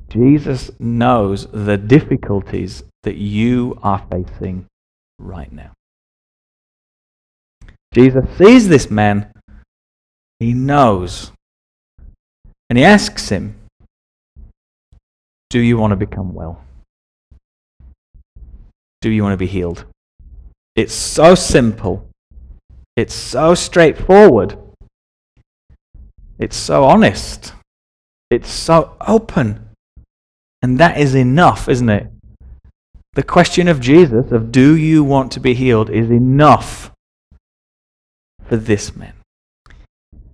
Jesus 0.09 0.71
knows 0.79 1.47
the 1.51 1.77
difficulties 1.77 2.83
that 3.03 3.15
you 3.15 3.77
are 3.83 4.05
facing 4.11 4.65
right 5.17 5.51
now. 5.51 5.71
Jesus 7.93 8.25
sees 8.37 8.67
this 8.67 8.91
man, 8.91 9.31
he 10.39 10.53
knows, 10.53 11.31
and 12.69 12.77
he 12.77 12.85
asks 12.85 13.29
him, 13.29 13.55
Do 15.49 15.59
you 15.59 15.77
want 15.77 15.91
to 15.91 15.97
become 15.97 16.33
well? 16.33 16.63
Do 19.01 19.09
you 19.09 19.23
want 19.23 19.33
to 19.33 19.37
be 19.37 19.47
healed? 19.47 19.85
It's 20.75 20.93
so 20.93 21.35
simple. 21.35 22.07
It's 22.95 23.13
so 23.13 23.55
straightforward. 23.55 24.57
It's 26.37 26.55
so 26.55 26.83
honest. 26.83 27.53
It's 28.29 28.49
so 28.49 28.95
open. 29.07 29.69
And 30.61 30.77
that 30.79 30.97
is 30.97 31.15
enough, 31.15 31.67
isn't 31.67 31.89
it? 31.89 32.07
The 33.13 33.23
question 33.23 33.67
of 33.67 33.79
Jesus, 33.79 34.31
of 34.31 34.51
do 34.51 34.75
you 34.75 35.03
want 35.03 35.31
to 35.33 35.39
be 35.39 35.53
healed, 35.53 35.89
is 35.89 36.09
enough 36.09 36.91
for 38.45 38.55
this 38.55 38.95
man. 38.95 39.13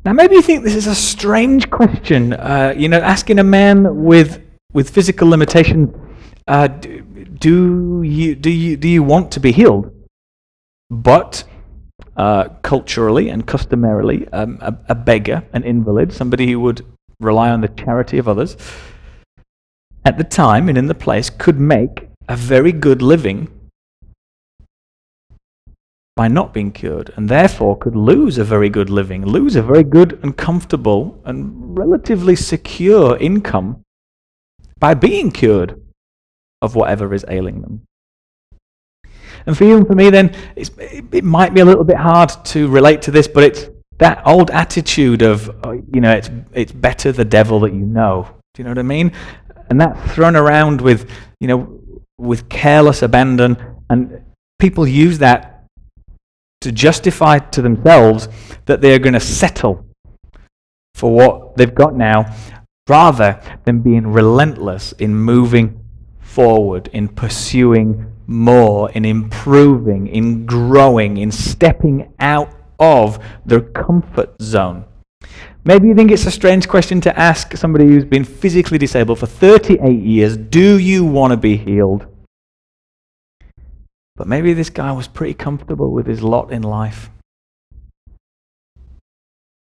Now, 0.05 0.13
maybe 0.13 0.35
you 0.35 0.43
think 0.43 0.63
this 0.63 0.75
is 0.75 0.85
a 0.85 0.93
strange 0.93 1.71
question. 1.71 2.33
Uh, 2.33 2.75
you 2.77 2.87
know, 2.87 2.99
asking 2.99 3.39
a 3.39 3.43
man 3.43 4.03
with, 4.03 4.39
with 4.71 4.91
physical 4.91 5.27
limitations, 5.27 5.95
uh, 6.47 6.67
do, 6.67 8.03
you, 8.03 8.35
do, 8.35 8.51
you, 8.51 8.77
do 8.77 8.87
you 8.87 9.01
want 9.01 9.31
to 9.31 9.39
be 9.39 9.51
healed? 9.51 9.91
But 10.91 11.43
uh, 12.15 12.49
culturally 12.61 13.29
and 13.29 13.47
customarily, 13.47 14.27
um, 14.27 14.59
a, 14.61 14.77
a 14.89 14.95
beggar, 14.95 15.43
an 15.53 15.63
invalid, 15.63 16.13
somebody 16.13 16.51
who 16.51 16.59
would 16.59 16.85
rely 17.19 17.49
on 17.49 17.61
the 17.61 17.69
charity 17.69 18.19
of 18.19 18.27
others, 18.27 18.57
at 20.05 20.19
the 20.19 20.23
time 20.23 20.69
and 20.69 20.77
in 20.77 20.85
the 20.85 20.93
place 20.93 21.31
could 21.31 21.59
make 21.59 22.07
a 22.29 22.35
very 22.35 22.71
good 22.71 23.01
living 23.01 23.47
by 26.15 26.27
not 26.29 26.53
being 26.53 26.71
cured, 26.71 27.11
and 27.15 27.27
therefore 27.27 27.77
could 27.77 27.95
lose 27.95 28.37
a 28.37 28.43
very 28.43 28.69
good 28.69 28.89
living, 28.89 29.25
lose 29.25 29.55
a 29.55 29.61
very 29.61 29.83
good 29.83 30.17
and 30.23 30.37
comfortable 30.37 31.21
and 31.25 31.77
relatively 31.77 32.35
secure 32.35 33.17
income 33.17 33.83
by 34.79 34.93
being 34.93 35.31
cured 35.31 35.81
of 36.61 36.75
whatever 36.75 37.13
is 37.13 37.25
ailing 37.27 37.61
them. 37.61 37.81
And 39.45 39.57
for 39.57 39.65
you 39.65 39.77
and 39.77 39.85
for 39.85 39.93
me, 39.93 40.09
then, 40.09 40.35
it 40.55 41.23
might 41.23 41.53
be 41.53 41.61
a 41.61 41.65
little 41.65 41.83
bit 41.83 41.97
hard 41.97 42.29
to 42.45 42.67
relate 42.67 43.01
to 43.03 43.11
this, 43.11 43.27
but 43.27 43.43
it's 43.43 43.69
that 43.97 44.25
old 44.25 44.49
attitude 44.51 45.21
of, 45.21 45.49
uh, 45.65 45.73
you 45.93 46.01
know, 46.01 46.11
it's, 46.11 46.29
it's 46.53 46.71
better 46.71 47.11
the 47.11 47.25
devil 47.25 47.59
that 47.61 47.73
you 47.73 47.85
know. 47.85 48.27
Do 48.53 48.61
you 48.61 48.63
know 48.63 48.71
what 48.71 48.79
I 48.79 48.83
mean? 48.83 49.11
And 49.69 49.79
that's 49.79 50.13
thrown 50.13 50.35
around 50.35 50.81
with, 50.81 51.09
you 51.39 51.47
know, 51.47 51.79
with 52.17 52.49
careless 52.49 53.01
abandon. 53.01 53.57
And 53.89 54.23
people 54.59 54.87
use 54.87 55.19
that 55.19 55.54
to 56.65 56.71
justify 56.71 57.37
to 57.37 57.61
themselves 57.61 58.27
that 58.65 58.81
they 58.81 58.95
are 58.95 58.99
going 58.99 59.13
to 59.13 59.19
settle 59.19 59.85
for 60.95 61.13
what 61.13 61.55
they've 61.55 61.75
got 61.75 61.93
now 61.95 62.25
rather 62.89 63.39
than 63.65 63.81
being 63.81 64.07
relentless 64.07 64.91
in 64.93 65.15
moving 65.15 65.79
forward, 66.19 66.89
in 66.91 67.07
pursuing 67.07 68.11
more, 68.25 68.89
in 68.93 69.05
improving, 69.05 70.07
in 70.07 70.47
growing, 70.47 71.17
in 71.17 71.31
stepping 71.31 72.11
out 72.19 72.51
of 72.79 73.23
their 73.45 73.61
comfort 73.61 74.33
zone. 74.41 74.85
Maybe 75.63 75.87
you 75.87 75.93
think 75.93 76.11
it's 76.11 76.25
a 76.25 76.31
strange 76.31 76.67
question 76.67 76.99
to 77.01 77.19
ask 77.19 77.55
somebody 77.55 77.85
who's 77.85 78.05
been 78.05 78.23
physically 78.23 78.79
disabled 78.79 79.19
for 79.19 79.27
38 79.27 80.01
years 80.01 80.35
do 80.35 80.79
you 80.79 81.05
want 81.05 81.29
to 81.29 81.37
be 81.37 81.57
healed? 81.57 82.07
But 84.15 84.27
maybe 84.27 84.53
this 84.53 84.69
guy 84.69 84.91
was 84.91 85.07
pretty 85.07 85.33
comfortable 85.33 85.91
with 85.91 86.07
his 86.07 86.21
lot 86.21 86.51
in 86.51 86.61
life. 86.61 87.09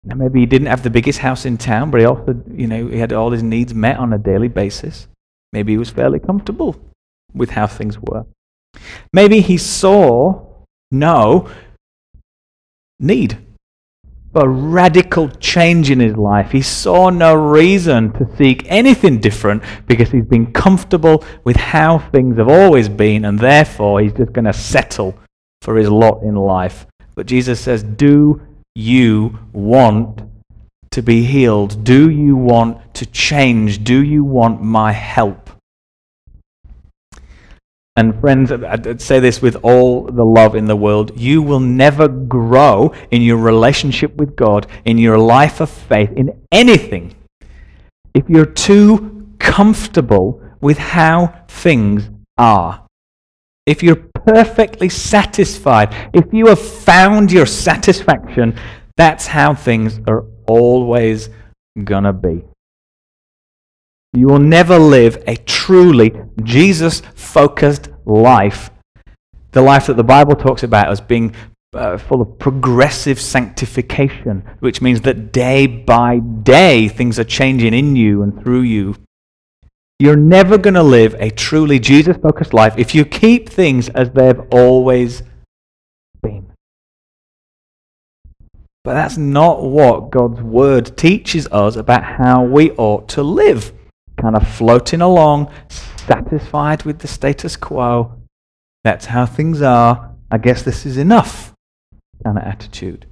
Now, 0.03 0.15
maybe 0.15 0.41
he 0.41 0.45
didn't 0.45 0.67
have 0.67 0.83
the 0.83 0.89
biggest 0.89 1.19
house 1.19 1.45
in 1.45 1.57
town, 1.57 1.89
but 1.89 2.01
he 2.01 2.05
also, 2.05 2.43
you 2.51 2.67
know, 2.67 2.87
he 2.87 2.97
had 2.97 3.13
all 3.13 3.31
his 3.31 3.41
needs 3.41 3.73
met 3.73 3.97
on 3.97 4.11
a 4.11 4.17
daily 4.17 4.49
basis. 4.49 5.07
Maybe 5.53 5.73
he 5.73 5.77
was 5.77 5.89
fairly 5.89 6.19
comfortable 6.19 6.79
with 7.33 7.51
how 7.51 7.67
things 7.67 7.97
were. 7.99 8.25
Maybe 9.13 9.39
he 9.39 9.57
saw 9.57 10.45
no 10.91 11.49
need 12.99 13.37
a 14.35 14.47
radical 14.47 15.29
change 15.29 15.91
in 15.91 15.99
his 15.99 16.15
life. 16.15 16.51
He 16.51 16.61
saw 16.61 17.09
no 17.09 17.35
reason 17.35 18.11
to 18.13 18.27
seek 18.37 18.65
anything 18.67 19.19
different 19.19 19.63
because 19.87 20.09
he's 20.09 20.25
been 20.25 20.51
comfortable 20.51 21.23
with 21.43 21.55
how 21.55 21.99
things 21.99 22.37
have 22.37 22.49
always 22.49 22.89
been, 22.89 23.25
and 23.25 23.39
therefore 23.39 24.01
he's 24.01 24.13
just 24.13 24.33
going 24.33 24.45
to 24.45 24.53
settle 24.53 25.15
for 25.61 25.75
his 25.77 25.89
lot 25.89 26.23
in 26.23 26.35
life. 26.35 26.87
But 27.15 27.27
Jesus 27.27 27.59
says, 27.59 27.83
Do 27.83 28.41
you 28.75 29.37
want 29.53 30.23
to 30.91 31.01
be 31.01 31.23
healed? 31.23 31.83
Do 31.83 32.09
you 32.09 32.35
want 32.35 32.95
to 32.95 33.05
change? 33.05 33.83
Do 33.83 34.03
you 34.03 34.23
want 34.23 34.61
my 34.61 34.91
help? 34.91 35.42
And 37.95 38.19
friends, 38.19 38.51
I'd 38.51 39.01
say 39.01 39.19
this 39.19 39.41
with 39.41 39.56
all 39.58 40.06
the 40.06 40.23
love 40.23 40.56
in 40.56 40.65
the 40.65 40.75
world. 40.75 41.12
You 41.15 41.43
will 41.43 41.60
never 41.60 42.08
grow 42.08 42.91
in 43.12 43.21
your 43.21 43.38
relationship 43.38 44.15
with 44.15 44.36
God, 44.36 44.65
in 44.84 44.97
your 44.97 45.19
life 45.19 45.62
of 45.62 45.69
faith, 45.69 46.12
in 46.15 46.41
anything, 46.51 47.13
if 48.15 48.27
you're 48.27 48.47
too 48.47 49.36
comfortable 49.38 50.41
with 50.60 50.79
how 50.79 51.45
things 51.47 52.10
are. 52.38 52.84
If 53.67 53.84
you're 53.84 54.08
perfectly 54.25 54.89
satisfied, 54.89 55.93
if 56.13 56.34
you 56.34 56.47
have 56.47 56.60
found 56.60 57.32
your 57.32 57.45
satisfaction, 57.45 58.58
that's 58.97 59.27
how 59.27 59.53
things 59.53 59.99
are 60.08 60.25
always 60.47 61.29
going 61.84 62.06
to 62.06 62.13
be. 62.13 62.43
You 64.15 64.28
will 64.28 64.39
never 64.39 64.78
live 64.78 65.23
a 65.26 65.36
truly 65.36 66.13
Jesus 66.43 67.02
focused 67.15 67.89
life. 68.06 68.69
The 69.52 69.62
life 69.62 69.88
that 69.88 69.97
the 69.97 70.04
Bible 70.04 70.36
talks 70.36 70.62
about 70.62 70.89
as 70.89 71.02
being 71.02 71.36
uh, 71.73 71.97
full 71.97 72.21
of 72.21 72.38
progressive 72.38 73.19
sanctification, 73.19 74.43
which 74.60 74.84
means 74.84 75.02
that 75.02 75.32
day 75.32 75.65
by 75.65 76.19
day 76.19 76.88
things 76.88 77.17
are 77.17 77.23
changing 77.23 77.73
in 77.73 77.95
you 77.95 78.21
and 78.21 78.39
through 78.39 78.62
you. 78.62 78.95
You're 79.97 80.15
never 80.15 80.60
going 80.60 80.73
to 80.76 80.84
live 80.84 81.15
a 81.17 81.32
truly 81.32 81.80
Jesus 81.80 82.17
focused 82.17 82.54
life 82.54 82.76
if 82.78 82.93
you 82.93 83.06
keep 83.06 83.49
things 83.49 83.89
as 83.89 84.12
they've 84.12 84.41
always 84.52 85.23
been. 86.21 86.52
But 88.84 88.93
that's 88.93 89.17
not 89.17 89.63
what 89.63 90.12
God's 90.12 90.41
Word 90.41 90.95
teaches 90.97 91.47
us 91.47 91.76
about 91.76 92.04
how 92.04 92.43
we 92.43 92.71
ought 92.71 93.08
to 93.10 93.23
live 93.23 93.71
kind 94.19 94.36
of 94.36 94.47
floating 94.47 95.02
along, 95.02 95.52
satisfied 95.69 96.84
with 96.84 96.99
the 96.99 97.08
status 97.08 97.56
quo. 97.56 98.19
That's 98.84 99.06
how 99.08 99.26
things 99.26 99.62
are. 99.62 100.12
I 100.32 100.38
guess 100.38 100.63
this 100.63 100.86
is 100.86 100.97
enough 100.97 101.54
kind 102.23 102.38
of 102.38 102.43
attitude. 102.43 103.06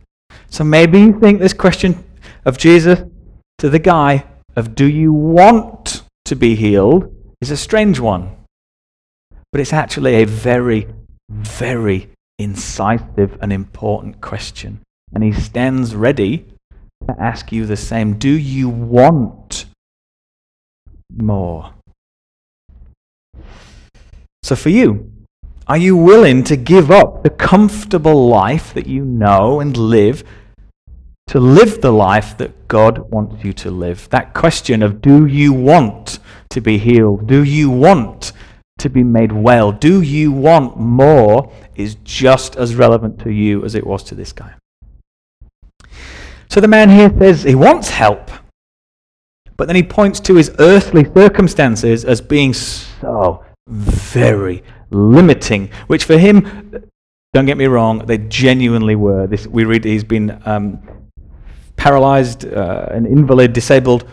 So 0.50 0.64
maybe 0.64 1.00
you 1.00 1.20
think 1.20 1.40
this 1.40 1.54
question 1.54 2.04
of 2.46 2.58
Jesus 2.58 3.00
to 3.60 3.70
the 3.70 3.80
guy 3.80 4.26
of 4.56 4.76
do 4.76 4.86
you 4.86 5.14
want 5.14 6.04
to 6.26 6.36
be 6.36 6.56
healed 6.56 7.14
is 7.42 7.52
a 7.52 7.58
strange 7.58 8.00
one. 8.00 8.36
But 9.52 9.62
it's 9.62 9.74
actually 9.74 10.16
a 10.16 10.26
very, 10.26 10.88
very 11.30 12.10
incisive 12.40 13.38
and 13.42 13.52
important 13.52 14.22
question. 14.22 14.80
And 15.14 15.24
he 15.24 15.34
stands 15.34 15.96
ready 15.96 16.46
to 17.08 17.16
ask 17.20 17.52
you 17.52 17.66
the 17.66 17.78
same. 17.78 18.18
Do 18.18 18.30
you 18.30 18.70
want 18.70 19.66
more. 21.16 21.74
So, 24.44 24.56
for 24.56 24.70
you, 24.70 25.12
are 25.68 25.78
you 25.78 25.96
willing 25.96 26.44
to 26.46 26.56
give 26.56 26.92
up 26.92 27.24
the 27.24 27.30
comfortable 27.30 28.28
life 28.28 28.74
that 28.74 28.88
you 28.88 29.06
know 29.06 29.60
and 29.60 29.78
live 29.78 30.24
to 31.28 31.40
live 31.40 31.80
the 31.80 31.94
life 31.94 32.38
that 32.38 32.68
God 32.68 33.10
wants 33.12 33.44
you 33.44 33.54
to 33.54 33.72
live? 33.72 34.10
That 34.10 34.34
question 34.34 34.84
of 34.84 35.02
do 35.02 35.26
you 35.26 35.54
want 35.54 36.20
to 36.50 36.62
be 36.62 36.78
healed? 36.78 37.28
Do 37.28 37.44
you 37.44 37.70
want 37.70 38.34
to 38.80 38.90
be 38.90 39.04
made 39.04 39.32
well? 39.32 39.72
Do 39.72 40.02
you 40.02 40.32
want 40.32 40.78
more? 40.78 41.52
is 41.76 41.96
just 42.04 42.56
as 42.56 42.76
relevant 42.76 43.20
to 43.20 43.32
you 43.32 43.66
as 43.66 43.76
it 43.76 43.86
was 43.86 44.04
to 44.04 44.16
this 44.16 44.32
guy. 44.32 44.54
So 46.50 46.60
the 46.60 46.68
man 46.68 46.90
here 46.90 47.12
says 47.18 47.44
he 47.44 47.56
wants 47.56 47.90
help. 47.90 48.30
But 49.62 49.68
then 49.68 49.76
he 49.76 49.84
points 49.84 50.20
to 50.22 50.34
his 50.38 50.52
earthly 50.58 51.06
circumstances 51.14 52.04
as 52.04 52.20
being 52.20 52.52
so 52.52 53.46
very 53.68 54.64
limiting, 54.90 55.70
which 55.86 56.06
for 56.06 56.18
him, 56.18 56.90
don't 57.32 57.46
get 57.46 57.58
me 57.58 57.68
wrong, 57.68 58.00
they 58.00 58.18
genuinely 58.18 58.96
were. 58.96 59.28
This, 59.28 59.46
we 59.46 59.66
read 59.66 59.84
he's 59.84 60.04
been 60.04 60.42
um, 60.48 60.82
paralyzed, 61.76 62.52
uh, 62.52 62.88
an 62.90 63.06
invalid, 63.06 63.54
disabled 63.54 64.10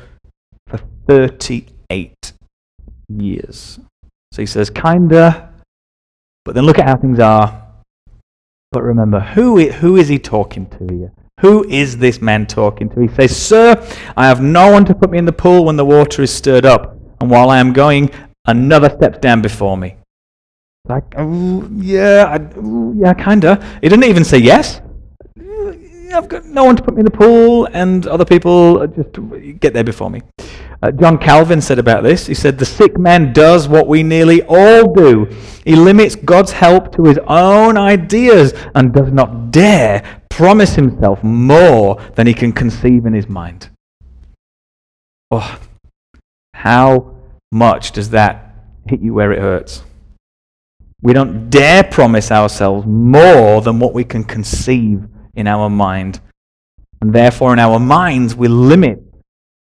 for 0.66 0.80
38 1.06 2.34
years. 3.08 3.80
So 4.32 4.42
he 4.42 4.44
says, 4.44 4.68
kinda, 4.68 5.50
but 6.44 6.56
then 6.56 6.64
look 6.64 6.78
at 6.78 6.86
how 6.86 6.98
things 6.98 7.20
are. 7.20 7.72
But 8.70 8.82
remember, 8.82 9.20
who, 9.20 9.66
who 9.70 9.96
is 9.96 10.08
he 10.08 10.18
talking 10.18 10.66
to 10.66 10.94
here? 10.94 11.12
Who 11.40 11.64
is 11.68 11.96
this 11.96 12.20
man 12.20 12.46
talking 12.46 12.88
to? 12.90 13.00
He 13.00 13.08
says, 13.08 13.36
Sir, 13.36 13.86
I 14.16 14.26
have 14.26 14.42
no 14.42 14.72
one 14.72 14.84
to 14.86 14.94
put 14.94 15.10
me 15.10 15.18
in 15.18 15.24
the 15.24 15.32
pool 15.32 15.64
when 15.64 15.76
the 15.76 15.84
water 15.84 16.22
is 16.22 16.32
stirred 16.32 16.66
up, 16.66 16.96
and 17.20 17.30
while 17.30 17.50
I 17.50 17.58
am 17.58 17.72
going, 17.72 18.10
another 18.46 18.90
steps 18.90 19.18
down 19.18 19.40
before 19.40 19.76
me. 19.76 19.96
Like, 20.86 21.04
oh, 21.16 21.68
yeah, 21.76 22.24
I, 22.24 22.58
ooh, 22.58 22.94
yeah, 22.96 23.14
kinda. 23.14 23.64
He 23.82 23.88
didn't 23.88 24.04
even 24.04 24.24
say 24.24 24.38
yes. 24.38 24.80
I've 26.12 26.28
got 26.28 26.46
no 26.46 26.64
one 26.64 26.74
to 26.74 26.82
put 26.82 26.94
me 26.94 27.00
in 27.00 27.04
the 27.04 27.10
pool, 27.10 27.68
and 27.72 28.06
other 28.06 28.24
people 28.24 28.86
just 28.88 29.60
get 29.60 29.74
there 29.74 29.84
before 29.84 30.10
me. 30.10 30.22
Uh, 30.80 30.92
John 30.92 31.18
Calvin 31.18 31.60
said 31.60 31.78
about 31.78 32.04
this, 32.04 32.26
he 32.26 32.34
said, 32.34 32.56
The 32.56 32.64
sick 32.64 32.98
man 32.98 33.32
does 33.32 33.68
what 33.68 33.88
we 33.88 34.02
nearly 34.02 34.42
all 34.44 34.94
do. 34.94 35.28
He 35.64 35.74
limits 35.76 36.14
God's 36.14 36.52
help 36.52 36.94
to 36.96 37.04
his 37.04 37.18
own 37.26 37.76
ideas 37.76 38.54
and 38.74 38.94
does 38.94 39.12
not 39.12 39.50
dare 39.50 40.17
promise 40.38 40.76
himself 40.76 41.24
more 41.24 42.00
than 42.14 42.28
he 42.28 42.32
can 42.32 42.52
conceive 42.52 43.06
in 43.06 43.12
his 43.12 43.28
mind. 43.28 43.70
Oh, 45.32 45.58
how 46.54 47.16
much 47.50 47.90
does 47.90 48.10
that 48.10 48.54
hit 48.86 49.00
you 49.00 49.12
where 49.14 49.32
it 49.32 49.40
hurts? 49.40 49.82
We 51.02 51.12
don't 51.12 51.50
dare 51.50 51.82
promise 51.82 52.30
ourselves 52.30 52.86
more 52.86 53.60
than 53.62 53.80
what 53.80 53.94
we 53.94 54.04
can 54.04 54.22
conceive 54.22 55.08
in 55.34 55.48
our 55.48 55.68
mind. 55.68 56.20
And 57.00 57.12
therefore, 57.12 57.52
in 57.52 57.58
our 57.58 57.80
minds, 57.80 58.36
we 58.36 58.46
limit 58.46 59.02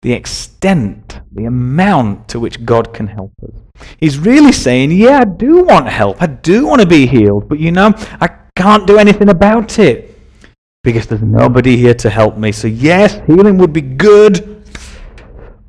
the 0.01 0.15
extent, 0.15 1.21
the 1.33 1.45
amount 1.45 2.29
to 2.29 2.41
which 2.41 2.65
God 2.65 2.95
can 2.95 3.09
help 3.09 3.33
us. 3.45 3.61
He's 3.99 4.19
really 4.19 4.53
saying, 4.53 4.91
Yeah, 4.91 5.19
I 5.19 5.25
do 5.25 5.65
want 5.65 5.89
help. 5.89 6.23
I 6.23 6.29
do 6.29 6.67
want 6.67 6.81
to 6.81 6.89
be 6.89 7.07
healed. 7.07 7.47
But 7.47 7.61
you 7.61 7.73
know, 7.73 7.93
I 8.23 8.29
can't 8.57 8.87
do 8.87 8.97
anything 8.97 9.29
about 9.29 9.79
it 9.79 10.12
because 10.85 11.07
there's 11.07 11.23
nobody 11.23 11.77
here 11.77 11.95
to 11.95 12.11
help 12.11 12.37
me. 12.37 12.53
So, 12.53 12.67
yes, 12.69 13.21
healing 13.27 13.59
would 13.59 13.73
be 13.73 13.81
good. 13.81 14.65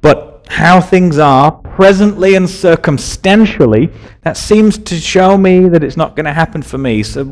But 0.01 0.45
how 0.49 0.81
things 0.81 1.17
are 1.19 1.51
presently 1.51 2.35
and 2.35 2.49
circumstantially, 2.49 3.89
that 4.21 4.37
seems 4.37 4.77
to 4.77 4.95
show 4.95 5.37
me 5.37 5.69
that 5.69 5.83
it's 5.83 5.97
not 5.97 6.15
going 6.15 6.25
to 6.25 6.33
happen 6.33 6.61
for 6.61 6.77
me. 6.77 7.03
So, 7.03 7.23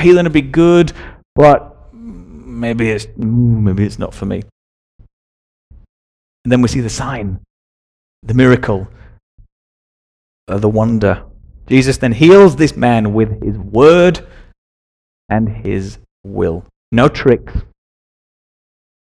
healing 0.00 0.24
would 0.24 0.32
be 0.32 0.42
good, 0.42 0.92
but 1.34 1.76
maybe 1.92 2.90
it's 2.90 3.06
maybe 3.16 3.84
it's 3.84 3.98
not 3.98 4.12
for 4.12 4.26
me. 4.26 4.42
And 6.44 6.52
then 6.52 6.62
we 6.62 6.68
see 6.68 6.80
the 6.80 6.90
sign, 6.90 7.40
the 8.22 8.34
miracle, 8.34 8.88
uh, 10.48 10.58
the 10.58 10.68
wonder. 10.68 11.24
Jesus 11.66 11.98
then 11.98 12.12
heals 12.12 12.56
this 12.56 12.76
man 12.76 13.12
with 13.14 13.42
his 13.42 13.56
word 13.56 14.26
and 15.28 15.48
his 15.48 15.98
will. 16.24 16.64
No 16.92 17.08
tricks, 17.08 17.52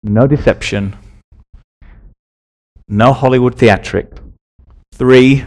no 0.03 0.27
deception, 0.27 0.95
no 2.87 3.13
Hollywood 3.13 3.55
theatric. 3.55 4.11
Three 4.93 5.45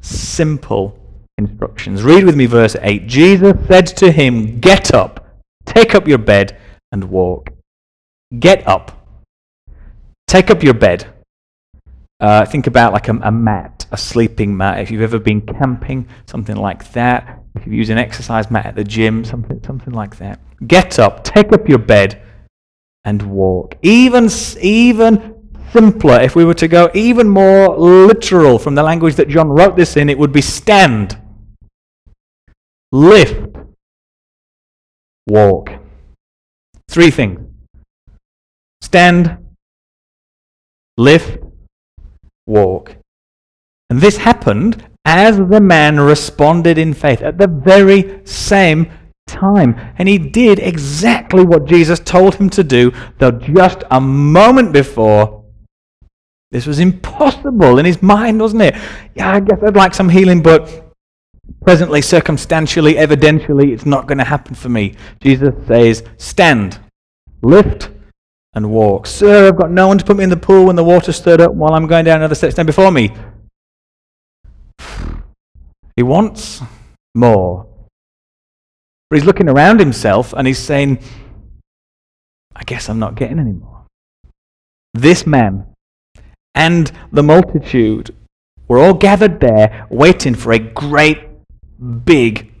simple 0.00 0.98
instructions. 1.38 2.02
Read 2.02 2.24
with 2.24 2.36
me 2.36 2.46
verse 2.46 2.76
8. 2.80 3.06
Jesus 3.06 3.54
said 3.66 3.86
to 3.88 4.12
him, 4.12 4.60
Get 4.60 4.94
up, 4.94 5.40
take 5.66 5.94
up 5.94 6.06
your 6.06 6.18
bed, 6.18 6.58
and 6.92 7.10
walk. 7.10 7.50
Get 8.38 8.66
up. 8.66 9.06
Take 10.26 10.50
up 10.50 10.62
your 10.62 10.74
bed. 10.74 11.06
Uh, 12.20 12.44
think 12.44 12.68
about 12.68 12.92
like 12.92 13.08
a, 13.08 13.18
a, 13.22 13.32
mat, 13.32 13.86
a 13.90 13.96
sleeping 13.96 14.56
mat. 14.56 14.80
If 14.80 14.90
you've 14.90 15.02
ever 15.02 15.18
been 15.18 15.40
camping, 15.40 16.06
something 16.26 16.56
like 16.56 16.92
that. 16.92 17.41
If 17.54 17.66
you 17.66 17.74
use 17.74 17.90
an 17.90 17.98
exercise 17.98 18.50
mat 18.50 18.66
at 18.66 18.74
the 18.74 18.84
gym, 18.84 19.24
something, 19.24 19.62
something 19.64 19.92
like 19.92 20.16
that. 20.16 20.40
Get 20.66 20.98
up, 20.98 21.22
take 21.24 21.52
up 21.52 21.68
your 21.68 21.78
bed, 21.78 22.22
and 23.04 23.22
walk. 23.22 23.76
Even, 23.82 24.30
even 24.60 25.34
simpler, 25.72 26.20
if 26.20 26.34
we 26.34 26.44
were 26.44 26.54
to 26.54 26.68
go 26.68 26.90
even 26.94 27.28
more 27.28 27.76
literal 27.76 28.58
from 28.58 28.74
the 28.74 28.82
language 28.82 29.16
that 29.16 29.28
John 29.28 29.48
wrote 29.48 29.76
this 29.76 29.96
in, 29.96 30.08
it 30.08 30.18
would 30.18 30.32
be 30.32 30.42
stand, 30.42 31.18
lift, 32.90 33.56
walk. 35.26 35.70
Three 36.88 37.10
things 37.10 37.40
stand, 38.82 39.38
lift, 40.98 41.42
walk. 42.46 42.96
And 43.88 44.00
this 44.00 44.18
happened 44.18 44.86
as 45.04 45.36
the 45.36 45.60
man 45.60 45.98
responded 45.98 46.78
in 46.78 46.94
faith 46.94 47.22
at 47.22 47.38
the 47.38 47.48
very 47.48 48.24
same 48.24 48.90
time. 49.26 49.78
And 49.98 50.08
he 50.08 50.18
did 50.18 50.58
exactly 50.58 51.44
what 51.44 51.64
Jesus 51.64 51.98
told 52.00 52.36
him 52.36 52.50
to 52.50 52.64
do, 52.64 52.92
though 53.18 53.32
just 53.32 53.82
a 53.90 54.00
moment 54.00 54.72
before, 54.72 55.44
this 56.50 56.66
was 56.66 56.78
impossible 56.78 57.78
in 57.78 57.86
his 57.86 58.02
mind, 58.02 58.40
wasn't 58.40 58.62
it? 58.62 58.74
Yeah, 59.14 59.32
I 59.32 59.40
guess 59.40 59.58
I'd 59.64 59.74
like 59.74 59.94
some 59.94 60.10
healing, 60.10 60.42
but 60.42 60.94
presently, 61.62 62.02
circumstantially, 62.02 62.94
evidentially, 62.94 63.72
it's 63.72 63.86
not 63.86 64.06
going 64.06 64.18
to 64.18 64.24
happen 64.24 64.54
for 64.54 64.68
me. 64.68 64.94
Jesus 65.20 65.54
says, 65.66 66.04
Stand, 66.18 66.78
lift, 67.40 67.90
and 68.54 68.70
walk. 68.70 69.06
Sir, 69.06 69.48
I've 69.48 69.56
got 69.56 69.70
no 69.70 69.88
one 69.88 69.96
to 69.96 70.04
put 70.04 70.18
me 70.18 70.24
in 70.24 70.30
the 70.30 70.36
pool 70.36 70.66
when 70.66 70.76
the 70.76 70.84
water 70.84 71.10
stirred 71.10 71.40
up 71.40 71.54
while 71.54 71.72
I'm 71.72 71.86
going 71.86 72.04
down 72.04 72.18
another 72.18 72.34
step. 72.34 72.52
Stand 72.52 72.66
before 72.66 72.90
me. 72.90 73.14
He 75.96 76.02
wants 76.02 76.62
more. 77.14 77.66
But 79.10 79.18
he's 79.18 79.26
looking 79.26 79.48
around 79.48 79.78
himself 79.78 80.32
and 80.32 80.46
he's 80.46 80.58
saying, 80.58 80.98
I 82.56 82.64
guess 82.64 82.88
I'm 82.88 82.98
not 82.98 83.14
getting 83.14 83.38
any 83.38 83.52
more. 83.52 83.84
This 84.94 85.26
man 85.26 85.66
and 86.54 86.90
the 87.10 87.22
multitude 87.22 88.14
were 88.68 88.78
all 88.78 88.94
gathered 88.94 89.40
there 89.40 89.86
waiting 89.90 90.34
for 90.34 90.52
a 90.52 90.58
great, 90.58 91.18
big, 92.04 92.52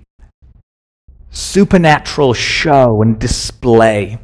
supernatural 1.30 2.34
show 2.34 3.00
and 3.00 3.18
display. 3.18 4.18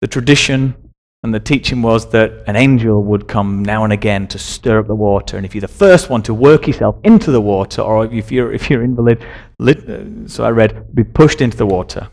The 0.00 0.06
tradition 0.06 0.83
and 1.24 1.34
the 1.34 1.40
teaching 1.40 1.80
was 1.80 2.10
that 2.10 2.44
an 2.46 2.54
angel 2.54 3.02
would 3.02 3.26
come 3.26 3.64
now 3.64 3.82
and 3.82 3.94
again 3.94 4.28
to 4.28 4.38
stir 4.38 4.80
up 4.80 4.86
the 4.86 4.94
water, 4.94 5.38
and 5.38 5.46
if 5.46 5.54
you're 5.54 5.62
the 5.62 5.68
first 5.68 6.10
one 6.10 6.22
to 6.22 6.34
work 6.34 6.66
yourself 6.66 6.96
into 7.02 7.30
the 7.30 7.40
water, 7.40 7.80
or 7.80 8.04
if 8.12 8.30
you're 8.30 8.52
if 8.52 8.68
you're 8.68 8.84
invalid, 8.84 9.24
lit, 9.58 9.88
uh, 9.88 10.28
so 10.28 10.44
I 10.44 10.50
read, 10.50 10.94
be 10.94 11.02
pushed 11.02 11.40
into 11.40 11.56
the 11.56 11.64
water. 11.64 12.10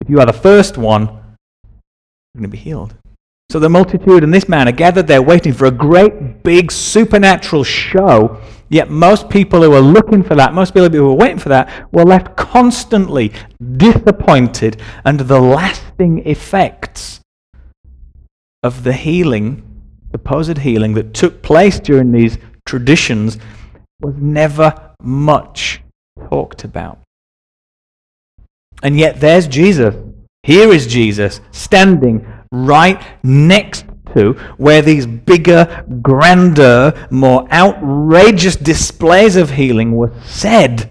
If 0.00 0.10
you 0.10 0.18
are 0.18 0.26
the 0.26 0.32
first 0.32 0.76
one, 0.76 1.04
you're 1.04 2.40
going 2.40 2.42
to 2.42 2.48
be 2.48 2.58
healed. 2.58 2.96
So 3.50 3.60
the 3.60 3.68
multitude 3.68 4.24
and 4.24 4.34
this 4.34 4.48
man 4.48 4.66
are 4.66 4.72
gathered 4.72 5.06
there 5.06 5.22
waiting 5.22 5.52
for 5.52 5.66
a 5.66 5.70
great 5.70 6.42
big 6.42 6.72
supernatural 6.72 7.62
show. 7.62 8.40
Yet 8.68 8.90
most 8.90 9.30
people 9.30 9.62
who 9.62 9.70
were 9.70 9.78
looking 9.78 10.24
for 10.24 10.34
that, 10.34 10.54
most 10.54 10.74
people 10.74 10.88
who 10.88 11.04
were 11.04 11.14
waiting 11.14 11.38
for 11.38 11.50
that, 11.50 11.70
were 11.92 12.04
left 12.04 12.36
constantly 12.36 13.32
disappointed 13.76 14.82
under 15.04 15.22
the 15.22 15.38
lasting 15.38 16.26
effects 16.26 17.20
of 18.64 18.82
the 18.82 18.94
healing, 18.94 19.62
the 20.10 20.18
supposed 20.18 20.58
healing 20.58 20.94
that 20.94 21.12
took 21.12 21.42
place 21.42 21.78
during 21.78 22.10
these 22.10 22.38
traditions 22.66 23.38
was 24.00 24.14
never 24.16 24.94
much 25.02 25.82
talked 26.30 26.64
about. 26.64 26.98
And 28.82 28.98
yet 28.98 29.20
there's 29.20 29.46
Jesus. 29.46 29.94
Here 30.42 30.72
is 30.72 30.86
Jesus 30.86 31.40
standing 31.52 32.26
right 32.50 33.02
next 33.22 33.84
to 34.14 34.32
where 34.56 34.80
these 34.80 35.06
bigger, 35.06 35.84
grander, 36.00 37.06
more 37.10 37.46
outrageous 37.52 38.56
displays 38.56 39.36
of 39.36 39.50
healing 39.50 39.92
were 39.92 40.12
said 40.24 40.90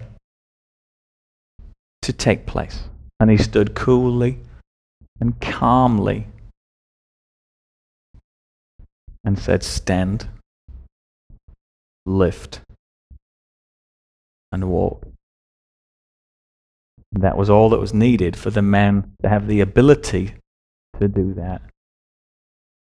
to 2.02 2.12
take 2.12 2.46
place. 2.46 2.84
And 3.18 3.30
he 3.30 3.36
stood 3.36 3.74
coolly 3.74 4.38
and 5.20 5.40
calmly 5.40 6.26
and 9.24 9.38
said, 9.38 9.62
Stand, 9.62 10.28
lift, 12.04 12.60
and 14.52 14.68
walk. 14.70 15.06
And 17.12 17.22
that 17.22 17.36
was 17.36 17.48
all 17.48 17.70
that 17.70 17.80
was 17.80 17.94
needed 17.94 18.36
for 18.36 18.50
the 18.50 18.62
man 18.62 19.12
to 19.22 19.28
have 19.28 19.46
the 19.46 19.60
ability 19.60 20.34
to 21.00 21.08
do 21.08 21.32
that 21.34 21.62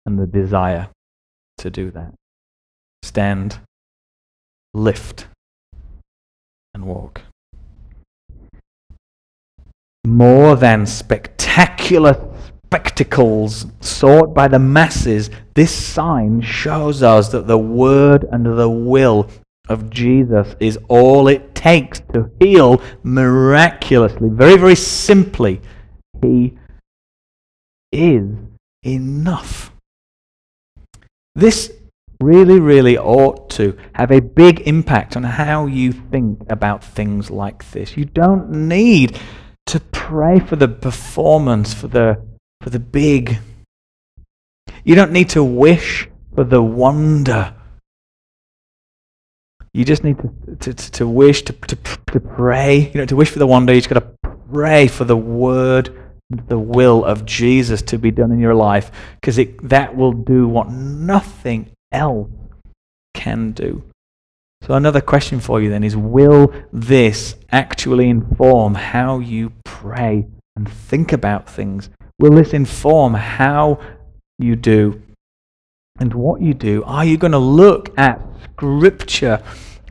and 0.05 0.19
the 0.19 0.27
desire 0.27 0.89
to 1.59 1.71
do 1.71 1.91
that. 1.91 2.13
Stand, 3.03 3.61
lift, 4.75 5.27
and 6.75 6.85
walk. 6.85 7.23
More 10.05 10.55
than 10.55 10.87
spectacular 10.87 12.36
spectacles 12.67 13.67
sought 13.81 14.35
by 14.35 14.49
the 14.49 14.59
masses, 14.59 15.31
this 15.55 15.73
sign 15.73 16.41
shows 16.41 17.03
us 17.03 17.29
that 17.29 17.47
the 17.47 17.59
word 17.59 18.27
and 18.33 18.45
the 18.45 18.69
will 18.69 19.31
of 19.69 19.91
Jesus 19.91 20.55
is 20.61 20.79
all 20.89 21.29
it 21.29 21.55
takes 21.55 22.01
to 22.13 22.31
heal 22.41 22.83
miraculously. 23.03 24.29
Very, 24.31 24.57
very 24.57 24.75
simply, 24.75 25.61
He 26.21 26.59
is 27.93 28.37
enough. 28.85 29.73
This 31.35 31.73
really, 32.21 32.61
really 32.61 32.97
ought 32.97 33.51
to 33.51 33.77
have 33.95 34.11
a 34.11 34.21
big 34.21 34.61
impact 34.61 35.17
on 35.17 35.23
how 35.23 35.67
you 35.67 35.93
think 35.93 36.41
about 36.49 36.83
things 36.83 37.31
like 37.31 37.71
this. 37.71 37.97
You 37.97 38.07
don't 38.07 38.51
need 38.51 39.19
to 39.67 39.81
pray 39.81 40.39
for 40.41 40.57
the 40.57 40.69
performance, 40.69 41.75
for 41.75 41.89
the, 41.89 42.36
for 42.61 42.71
the 42.71 42.79
big. 42.79 43.39
You 44.85 44.95
don't 44.95 45.13
need 45.13 45.31
to 45.31 45.43
wish 45.43 46.09
for 46.35 46.45
the 46.45 46.63
wonder. 46.63 47.55
You 49.73 49.85
just 49.85 50.05
need 50.05 50.17
to, 50.19 50.73
to, 50.73 50.91
to, 50.93 51.07
wish, 51.07 51.43
to, 51.43 51.53
to, 51.53 51.77
to 52.13 52.21
pray. 52.21 52.91
You 52.93 53.01
know, 53.01 53.07
to 53.07 53.17
wish 53.17 53.31
for 53.31 53.39
the 53.39 53.47
wonder, 53.47 53.75
you 53.75 53.81
just 53.81 53.93
got 53.93 54.01
to 54.01 54.31
pray 54.51 54.87
for 54.89 55.05
the 55.05 55.17
word 55.17 55.95
the 56.31 56.59
will 56.59 57.05
of 57.05 57.25
Jesus 57.25 57.83
to 57.83 57.99
be 57.99 58.11
done 58.11 58.33
in 58.33 58.41
your 58.41 58.55
life 58.55 58.91
because 59.21 59.39
that 59.63 59.97
will 59.97 60.13
do 60.13 60.49
what 60.49 60.69
nothing 60.71 61.71
else 61.93 62.31
can 63.15 63.53
do. 63.53 63.85
So, 64.63 64.75
another 64.75 65.01
question 65.01 65.39
for 65.41 65.61
you 65.61 65.71
then 65.71 65.85
is 65.85 65.97
Will 65.97 66.53
this 66.73 67.37
actually 67.53 68.09
inform 68.09 68.75
how 68.75 69.21
you 69.21 69.53
pray 69.65 70.27
and 70.57 70.69
think 70.69 71.13
about 71.13 71.49
things? 71.49 71.91
Will 72.19 72.33
this 72.33 72.53
inform 72.53 73.15
how 73.15 73.79
you 74.39 74.57
do 74.57 75.03
and 75.99 76.15
what 76.15 76.41
you 76.41 76.55
do? 76.55 76.83
Are 76.85 77.05
you 77.05 77.19
going 77.19 77.33
to 77.33 77.39
look 77.39 77.97
at 77.99 78.21
Scripture? 78.45 79.43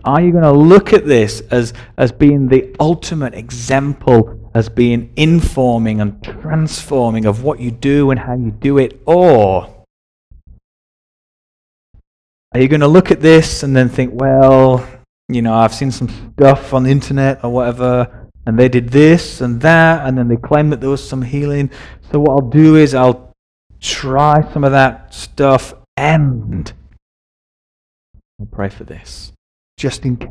Are 0.04 0.22
you 0.22 0.32
going 0.32 0.44
to 0.44 0.52
look 0.52 0.94
at 0.94 1.06
this 1.06 1.42
as, 1.52 1.74
as 1.98 2.12
being 2.12 2.48
the 2.48 2.76
ultimate 2.80 3.34
example 3.34 4.46
as 4.56 4.70
being 4.70 5.12
informing 5.18 6.00
and 6.00 6.24
transforming 6.24 7.26
of 7.26 7.44
what 7.44 7.60
you 7.60 7.70
do 7.70 8.10
and 8.10 8.20
how 8.20 8.34
you 8.34 8.52
do 8.52 8.78
it? 8.78 9.02
Or 9.06 9.86
are 12.54 12.60
you 12.62 12.70
going 12.70 12.80
to 12.80 12.88
look 12.88 13.12
at 13.12 13.20
this 13.20 13.64
and 13.64 13.76
then 13.76 13.90
think, 13.90 14.12
well, 14.14 14.88
you 15.28 15.42
know, 15.42 15.54
I've 15.54 15.76
seen 15.76 15.92
some 15.92 16.08
stuff 16.34 16.74
on 16.74 16.84
the 16.84 16.90
internet 16.90 17.44
or 17.44 17.50
whatever, 17.50 18.25
and 18.46 18.60
they 18.60 18.70
did 18.70 18.90
this 18.90 19.42
and 19.42 19.62
that, 19.62 20.08
and 20.08 20.18
then 20.18 20.28
they 20.28 20.38
claim 20.38 20.70
that 20.70 20.82
there 20.82 20.90
was 20.90 21.08
some 21.08 21.22
healing. 21.22 21.70
So 22.12 22.20
what 22.20 22.32
I'll 22.32 22.50
do 22.50 22.76
is 22.76 22.94
I'll 22.94 23.34
try 23.80 24.42
some 24.54 24.64
of 24.64 24.72
that 24.72 25.14
stuff 25.14 25.74
and 25.98 26.72
I'll 28.40 28.48
pray 28.48 28.70
for 28.70 28.84
this, 28.84 29.32
just 29.78 30.06
in 30.06 30.18
case. 30.18 30.30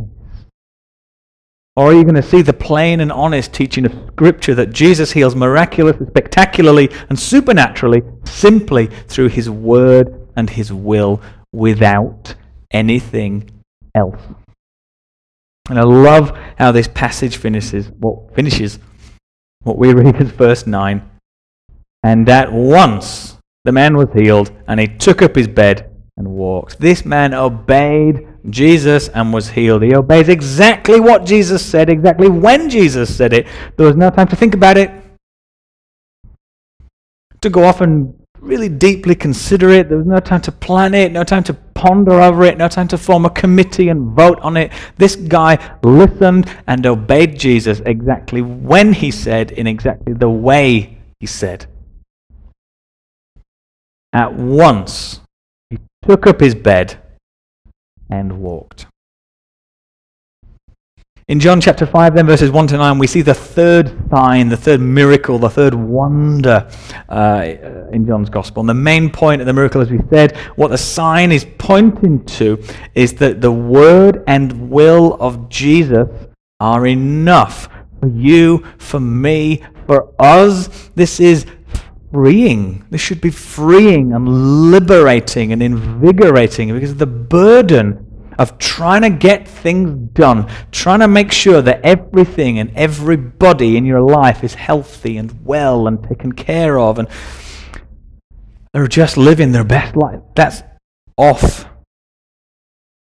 Or 1.76 1.90
are 1.90 1.94
you 1.94 2.04
going 2.04 2.14
to 2.14 2.22
see 2.22 2.42
the 2.42 2.52
plain 2.52 3.00
and 3.00 3.10
honest 3.10 3.52
teaching 3.52 3.84
of 3.84 3.92
Scripture 4.12 4.54
that 4.54 4.70
Jesus 4.72 5.10
heals 5.10 5.34
miraculously, 5.34 6.06
spectacularly, 6.06 6.88
and 7.08 7.18
supernaturally 7.18 8.02
simply 8.24 8.86
through 9.08 9.30
His 9.30 9.50
Word 9.50 10.28
and 10.36 10.48
His 10.48 10.72
will 10.72 11.20
without 11.52 12.36
anything 12.70 13.50
else? 13.92 14.20
And 15.70 15.78
I 15.78 15.82
love 15.82 16.36
how 16.58 16.72
this 16.72 16.88
passage 16.88 17.36
finishes 17.36 17.90
what 17.98 18.34
finishes 18.34 18.78
what 19.62 19.78
we 19.78 19.94
read 19.94 20.16
as 20.16 20.28
verse 20.28 20.66
9. 20.66 21.10
And 22.02 22.28
at 22.28 22.52
once 22.52 23.38
the 23.64 23.72
man 23.72 23.96
was 23.96 24.08
healed, 24.12 24.52
and 24.68 24.78
he 24.78 24.86
took 24.86 25.22
up 25.22 25.34
his 25.34 25.48
bed 25.48 25.90
and 26.18 26.28
walked. 26.28 26.78
This 26.78 27.06
man 27.06 27.32
obeyed 27.32 28.28
Jesus 28.50 29.08
and 29.08 29.32
was 29.32 29.48
healed. 29.48 29.82
He 29.82 29.94
obeys 29.94 30.28
exactly 30.28 31.00
what 31.00 31.24
Jesus 31.24 31.64
said, 31.64 31.88
exactly 31.88 32.28
when 32.28 32.68
Jesus 32.68 33.14
said 33.14 33.32
it. 33.32 33.46
There 33.76 33.86
was 33.86 33.96
no 33.96 34.10
time 34.10 34.28
to 34.28 34.36
think 34.36 34.54
about 34.54 34.76
it, 34.76 34.90
to 37.40 37.48
go 37.48 37.64
off 37.64 37.80
and 37.80 38.14
really 38.38 38.68
deeply 38.68 39.14
consider 39.14 39.70
it. 39.70 39.88
There 39.88 39.96
was 39.96 40.06
no 40.06 40.20
time 40.20 40.42
to 40.42 40.52
plan 40.52 40.92
it, 40.92 41.10
no 41.10 41.24
time 41.24 41.42
to 41.44 41.56
ponder 41.84 42.18
over 42.22 42.44
it, 42.44 42.56
no 42.56 42.66
time 42.66 42.88
to 42.88 42.96
form 42.96 43.26
a 43.26 43.30
committee 43.30 43.90
and 43.90 44.16
vote 44.16 44.40
on 44.40 44.56
it. 44.56 44.72
This 44.96 45.16
guy 45.16 45.58
listened 45.82 46.50
and 46.66 46.86
obeyed 46.86 47.38
Jesus 47.38 47.80
exactly 47.84 48.40
when 48.40 48.94
he 48.94 49.10
said, 49.10 49.50
in 49.52 49.66
exactly 49.66 50.14
the 50.14 50.30
way 50.30 50.96
he 51.20 51.26
said. 51.26 51.66
At 54.14 54.32
once, 54.32 55.20
he 55.68 55.78
took 56.02 56.26
up 56.26 56.40
his 56.40 56.54
bed 56.54 56.96
and 58.08 58.40
walked. 58.40 58.86
In 61.26 61.40
John 61.40 61.58
chapter 61.58 61.86
5, 61.86 62.14
then 62.14 62.26
verses 62.26 62.50
1 62.50 62.66
to 62.66 62.76
9, 62.76 62.98
we 62.98 63.06
see 63.06 63.22
the 63.22 63.32
third 63.32 63.90
sign, 64.10 64.50
the 64.50 64.58
third 64.58 64.82
miracle, 64.82 65.38
the 65.38 65.48
third 65.48 65.72
wonder 65.72 66.68
uh, 67.08 67.54
in 67.92 68.06
John's 68.06 68.28
gospel. 68.28 68.60
And 68.60 68.68
the 68.68 68.74
main 68.74 69.08
point 69.08 69.40
of 69.40 69.46
the 69.46 69.54
miracle, 69.54 69.80
as 69.80 69.90
we 69.90 70.00
said, 70.10 70.36
what 70.56 70.68
the 70.68 70.76
sign 70.76 71.32
is 71.32 71.46
pointing 71.56 72.26
to 72.26 72.62
is 72.94 73.14
that 73.14 73.40
the 73.40 73.50
word 73.50 74.22
and 74.26 74.68
will 74.70 75.14
of 75.14 75.48
Jesus 75.48 76.08
are 76.60 76.86
enough 76.86 77.70
for 78.00 78.08
you, 78.08 78.62
for 78.76 79.00
me, 79.00 79.62
for 79.86 80.12
us. 80.18 80.90
This 80.94 81.20
is 81.20 81.46
freeing. 82.12 82.84
This 82.90 83.00
should 83.00 83.22
be 83.22 83.30
freeing 83.30 84.12
and 84.12 84.70
liberating 84.70 85.52
and 85.52 85.62
invigorating 85.62 86.74
because 86.74 86.96
the 86.96 87.06
burden 87.06 88.03
of 88.38 88.58
trying 88.58 89.02
to 89.02 89.10
get 89.10 89.46
things 89.46 90.10
done, 90.12 90.48
trying 90.70 91.00
to 91.00 91.08
make 91.08 91.32
sure 91.32 91.62
that 91.62 91.80
everything 91.82 92.58
and 92.58 92.70
everybody 92.74 93.76
in 93.76 93.84
your 93.84 94.00
life 94.00 94.44
is 94.44 94.54
healthy 94.54 95.16
and 95.16 95.44
well 95.44 95.86
and 95.86 96.02
taken 96.02 96.32
care 96.32 96.78
of 96.78 96.98
and 96.98 97.08
they're 98.74 98.88
just 98.88 99.16
living 99.16 99.52
their 99.52 99.64
best 99.64 99.94
life. 99.94 100.20
That's 100.34 100.62
off 101.16 101.66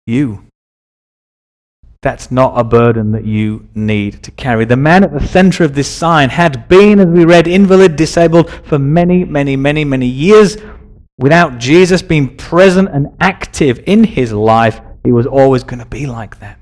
you. 0.06 0.46
That's 2.00 2.30
not 2.30 2.52
a 2.56 2.62
burden 2.62 3.12
that 3.12 3.24
you 3.24 3.66
need 3.74 4.22
to 4.22 4.30
carry. 4.30 4.66
The 4.66 4.76
man 4.76 5.02
at 5.02 5.12
the 5.12 5.26
center 5.26 5.64
of 5.64 5.74
this 5.74 5.90
sign 5.90 6.28
had 6.28 6.68
been, 6.68 7.00
as 7.00 7.06
we 7.06 7.24
read, 7.24 7.48
invalid, 7.48 7.96
disabled 7.96 8.50
for 8.50 8.78
many, 8.78 9.24
many, 9.24 9.56
many, 9.56 9.84
many 9.84 10.06
years. 10.06 10.58
Without 11.18 11.58
Jesus 11.58 12.02
being 12.02 12.36
present 12.36 12.88
and 12.90 13.08
active 13.20 13.82
in 13.86 14.04
his 14.04 14.32
life, 14.32 14.80
he 15.04 15.12
was 15.12 15.26
always 15.26 15.62
going 15.62 15.78
to 15.78 15.86
be 15.86 16.06
like 16.06 16.40
that. 16.40 16.58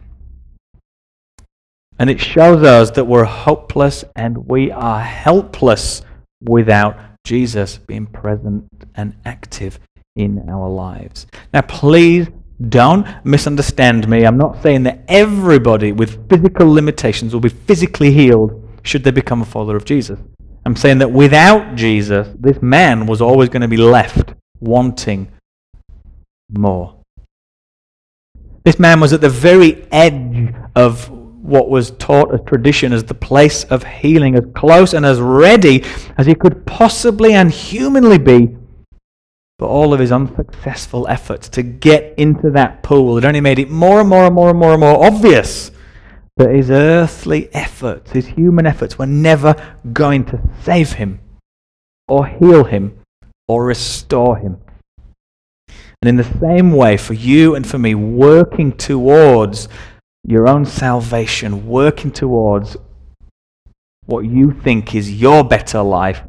And 1.98 2.10
it 2.10 2.20
shows 2.20 2.62
us 2.62 2.90
that 2.92 3.04
we're 3.04 3.24
hopeless 3.24 4.04
and 4.16 4.48
we 4.48 4.70
are 4.72 5.00
helpless 5.00 6.02
without 6.42 6.98
Jesus 7.24 7.78
being 7.78 8.06
present 8.06 8.66
and 8.96 9.14
active 9.24 9.78
in 10.16 10.48
our 10.48 10.68
lives. 10.68 11.26
Now, 11.54 11.60
please 11.62 12.28
don't 12.68 13.06
misunderstand 13.24 14.08
me. 14.08 14.24
I'm 14.24 14.36
not 14.36 14.62
saying 14.62 14.82
that 14.84 15.04
everybody 15.08 15.92
with 15.92 16.28
physical 16.28 16.70
limitations 16.70 17.32
will 17.32 17.40
be 17.40 17.48
physically 17.48 18.12
healed 18.12 18.68
should 18.82 19.04
they 19.04 19.10
become 19.10 19.42
a 19.42 19.46
follower 19.46 19.76
of 19.76 19.84
Jesus. 19.84 20.18
I'm 20.64 20.76
saying 20.76 20.98
that 20.98 21.10
without 21.10 21.76
Jesus, 21.76 22.28
this 22.38 22.60
man 22.62 23.06
was 23.06 23.20
always 23.20 23.48
going 23.48 23.62
to 23.62 23.68
be 23.68 23.76
left 23.76 24.34
wanting 24.60 25.30
more. 26.50 27.01
This 28.64 28.78
man 28.78 29.00
was 29.00 29.12
at 29.12 29.20
the 29.20 29.28
very 29.28 29.86
edge 29.90 30.54
of 30.76 31.10
what 31.10 31.68
was 31.68 31.90
taught 31.92 32.32
as 32.32 32.40
tradition 32.46 32.92
as 32.92 33.04
the 33.04 33.14
place 33.14 33.64
of 33.64 33.82
healing, 33.82 34.36
as 34.36 34.44
close 34.54 34.94
and 34.94 35.04
as 35.04 35.20
ready 35.20 35.84
as 36.16 36.26
he 36.26 36.34
could 36.34 36.64
possibly 36.66 37.32
and 37.34 37.50
humanly 37.50 38.18
be 38.18 38.56
but 39.62 39.68
all 39.68 39.94
of 39.94 40.00
his 40.00 40.10
unsuccessful 40.10 41.06
efforts 41.06 41.48
to 41.48 41.62
get 41.62 42.14
into 42.18 42.50
that 42.50 42.82
pool 42.82 43.14
had 43.14 43.24
only 43.24 43.40
made 43.40 43.60
it 43.60 43.70
more 43.70 44.00
and 44.00 44.08
more 44.08 44.24
and 44.24 44.34
more 44.34 44.50
and 44.50 44.58
more 44.58 44.72
and 44.72 44.80
more 44.80 45.06
obvious 45.06 45.70
that 46.36 46.52
his 46.52 46.68
earthly 46.68 47.48
efforts, 47.54 48.10
his 48.10 48.26
human 48.26 48.66
efforts, 48.66 48.98
were 48.98 49.06
never 49.06 49.54
going 49.92 50.24
to 50.24 50.40
save 50.64 50.94
him 50.94 51.20
or 52.08 52.26
heal 52.26 52.64
him 52.64 52.98
or 53.46 53.64
restore 53.64 54.36
him. 54.36 54.58
And 56.02 56.08
in 56.08 56.16
the 56.16 56.38
same 56.40 56.72
way, 56.72 56.96
for 56.96 57.14
you 57.14 57.54
and 57.54 57.64
for 57.64 57.78
me, 57.78 57.94
working 57.94 58.72
towards 58.72 59.68
your 60.24 60.48
own 60.48 60.64
salvation, 60.64 61.68
working 61.68 62.10
towards 62.10 62.76
what 64.06 64.24
you 64.24 64.50
think 64.50 64.96
is 64.96 65.12
your 65.12 65.44
better 65.44 65.80
life, 65.80 66.22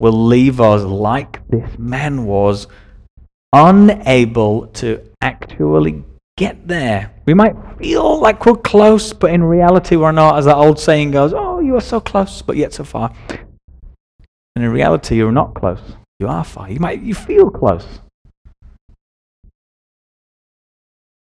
will 0.00 0.26
leave 0.26 0.60
us 0.60 0.82
like 0.82 1.46
this 1.48 1.78
man 1.78 2.26
was, 2.26 2.66
unable 3.52 4.66
to 4.66 5.00
actually 5.22 6.04
get 6.36 6.66
there. 6.66 7.12
We 7.24 7.34
might 7.34 7.54
feel 7.78 8.20
like 8.20 8.44
we're 8.44 8.56
close, 8.56 9.12
but 9.12 9.30
in 9.30 9.44
reality 9.44 9.94
we're 9.94 10.10
not. 10.10 10.38
As 10.38 10.46
that 10.46 10.56
old 10.56 10.80
saying 10.80 11.12
goes, 11.12 11.32
oh, 11.32 11.60
you 11.60 11.76
are 11.76 11.80
so 11.80 12.00
close, 12.00 12.42
but 12.42 12.56
yet 12.56 12.72
so 12.72 12.82
far. 12.82 13.14
And 14.56 14.64
in 14.64 14.70
reality, 14.70 15.16
you're 15.16 15.32
not 15.32 15.54
close. 15.54 15.80
You 16.18 16.28
are 16.28 16.44
far. 16.44 16.70
You 16.70 16.80
might 16.80 17.00
you 17.00 17.14
feel 17.14 17.50
close. 17.50 17.86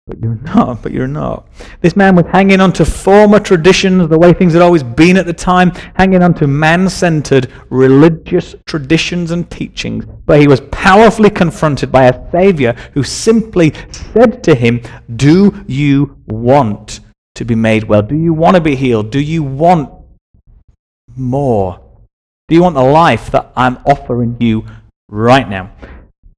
But 0.06 0.18
you're 0.20 0.34
not, 0.42 0.82
but 0.82 0.92
you're 0.92 1.06
not. 1.06 1.48
This 1.80 1.96
man 1.96 2.16
was 2.16 2.26
hanging 2.26 2.60
on 2.60 2.72
to 2.74 2.84
former 2.84 3.38
traditions, 3.38 4.08
the 4.08 4.18
way 4.18 4.32
things 4.32 4.52
had 4.52 4.62
always 4.62 4.82
been 4.82 5.16
at 5.16 5.26
the 5.26 5.32
time, 5.32 5.70
hanging 5.94 6.22
on 6.22 6.34
to 6.34 6.46
man 6.46 6.88
centered 6.88 7.50
religious 7.70 8.54
traditions 8.66 9.30
and 9.30 9.50
teachings. 9.50 10.04
But 10.26 10.40
he 10.40 10.48
was 10.48 10.60
powerfully 10.72 11.30
confronted 11.30 11.92
by 11.92 12.04
a 12.04 12.30
Savior 12.32 12.72
who 12.94 13.02
simply 13.02 13.72
said 13.90 14.42
to 14.44 14.54
him, 14.54 14.80
Do 15.16 15.64
you 15.66 16.16
want 16.26 17.00
to 17.36 17.44
be 17.44 17.54
made 17.54 17.84
well? 17.84 18.02
Do 18.02 18.16
you 18.16 18.34
want 18.34 18.56
to 18.56 18.60
be 18.60 18.76
healed? 18.76 19.10
Do 19.10 19.20
you 19.20 19.42
want 19.42 19.90
more? 21.16 21.80
Do 22.48 22.56
you 22.56 22.62
want 22.62 22.74
the 22.74 22.82
life 22.82 23.30
that 23.30 23.52
I'm 23.54 23.76
offering 23.86 24.36
you 24.40 24.66
right 25.08 25.48
now? 25.48 25.70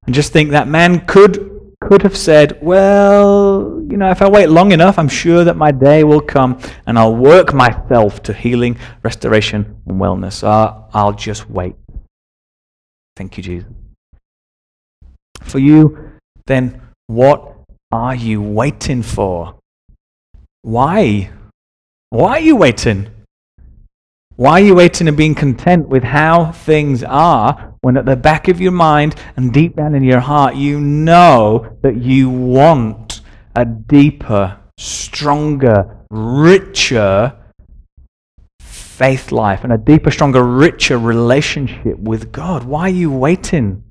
And 0.05 0.15
just 0.15 0.33
think 0.33 0.51
that 0.51 0.69
man 0.69 1.07
could 1.07 1.62
could 1.89 2.03
have 2.03 2.17
said, 2.17 2.59
Well, 2.63 3.85
you 3.89 3.97
know, 3.97 4.11
if 4.11 4.23
I 4.23 4.29
wait 4.29 4.49
long 4.49 4.73
enough, 4.73 4.99
I'm 4.99 5.09
sure 5.09 5.45
that 5.45 5.57
my 5.57 5.71
day 5.71 6.05
will 6.05 6.21
come 6.21 6.59
and 6.87 6.99
I'll 6.99 7.15
work 7.15 7.53
myself 7.53 8.23
to 8.25 8.33
healing, 8.33 8.79
restoration, 9.03 9.81
and 9.87 10.01
wellness. 10.01 10.43
Uh, 10.43 10.83
I'll 10.95 11.13
just 11.13 11.51
wait. 11.51 11.75
Thank 13.17 13.37
you, 13.37 13.43
Jesus. 13.43 13.71
For 15.43 15.59
you, 15.59 16.13
then, 16.47 16.81
what 17.09 17.55
are 17.91 18.15
you 18.15 18.41
waiting 18.41 19.03
for? 19.03 19.57
Why? 20.63 21.31
Why 22.11 22.31
are 22.31 22.41
you 22.41 22.57
waiting? 22.57 23.12
Why 24.37 24.53
are 24.53 24.65
you 24.65 24.75
waiting 24.75 25.09
and 25.09 25.17
being 25.17 25.35
content 25.35 25.89
with 25.89 26.03
how 26.03 26.53
things 26.53 27.05
are 27.05 27.75
when 27.83 27.99
at 27.99 28.07
the 28.07 28.17
back 28.17 28.49
of 28.49 28.63
your 28.63 28.73
mind 28.73 29.15
and 29.37 29.53
deep 29.53 29.77
down 29.77 29.95
in 29.95 30.03
your 30.03 30.21
heart 30.21 30.57
you 30.57 30.81
know 30.81 31.77
that 31.83 31.97
you 31.97 32.31
want 32.31 33.21
a 33.55 33.67
deeper, 33.67 34.59
stronger, 34.79 35.99
richer 36.11 37.39
faith 38.59 39.33
life 39.33 39.65
and 39.65 39.73
a 39.75 39.79
deeper, 39.79 40.11
stronger, 40.11 40.43
richer 40.43 40.99
relationship 40.99 41.99
with 41.99 42.33
God? 42.33 42.65
Why 42.65 42.83
are 42.83 42.89
you 42.89 43.11
waiting? 43.11 43.85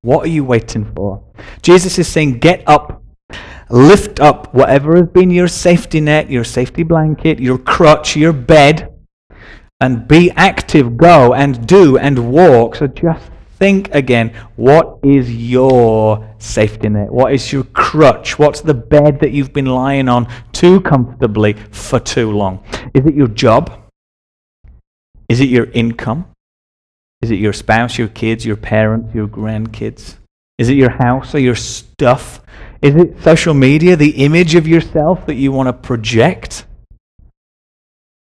What 0.00 0.24
are 0.24 0.30
you 0.30 0.44
waiting 0.44 0.90
for? 0.94 1.22
Jesus 1.60 1.98
is 1.98 2.08
saying, 2.08 2.38
Get 2.38 2.62
up, 2.66 3.02
lift 3.68 4.18
up 4.18 4.54
whatever 4.54 4.96
has 4.96 5.08
been 5.08 5.30
your 5.30 5.48
safety 5.48 6.00
net, 6.00 6.30
your 6.30 6.44
safety 6.44 6.84
blanket, 6.84 7.38
your 7.38 7.58
crutch, 7.58 8.16
your 8.16 8.32
bed 8.32 8.91
and 9.82 10.06
be 10.06 10.30
active, 10.36 10.96
go 10.96 11.34
and 11.34 11.66
do 11.66 11.98
and 11.98 12.30
walk. 12.30 12.76
So 12.76 12.86
just 12.86 13.28
think 13.58 13.92
again 13.92 14.32
what 14.54 14.98
is 15.02 15.34
your 15.34 16.34
safety 16.38 16.88
net? 16.88 17.12
What 17.12 17.32
is 17.32 17.52
your 17.52 17.64
crutch? 17.64 18.38
What's 18.38 18.60
the 18.60 18.74
bed 18.74 19.18
that 19.20 19.32
you've 19.32 19.52
been 19.52 19.66
lying 19.66 20.08
on 20.08 20.28
too 20.52 20.80
comfortably 20.82 21.54
for 21.72 21.98
too 21.98 22.30
long? 22.30 22.64
Is 22.94 23.04
it 23.06 23.14
your 23.14 23.26
job? 23.26 23.72
Is 25.28 25.40
it 25.40 25.48
your 25.48 25.66
income? 25.72 26.26
Is 27.20 27.32
it 27.32 27.40
your 27.40 27.52
spouse, 27.52 27.98
your 27.98 28.08
kids, 28.08 28.46
your 28.46 28.56
parents, 28.56 29.12
your 29.12 29.26
grandkids? 29.26 30.16
Is 30.58 30.68
it 30.68 30.76
your 30.76 30.90
house 30.90 31.34
or 31.34 31.40
your 31.40 31.56
stuff? 31.56 32.40
Is 32.82 32.94
it 32.94 33.20
social 33.22 33.54
media, 33.54 33.96
the 33.96 34.24
image 34.24 34.54
of 34.54 34.68
yourself 34.68 35.26
that 35.26 35.34
you 35.34 35.50
want 35.50 35.68
to 35.68 35.72
project? 35.72 36.66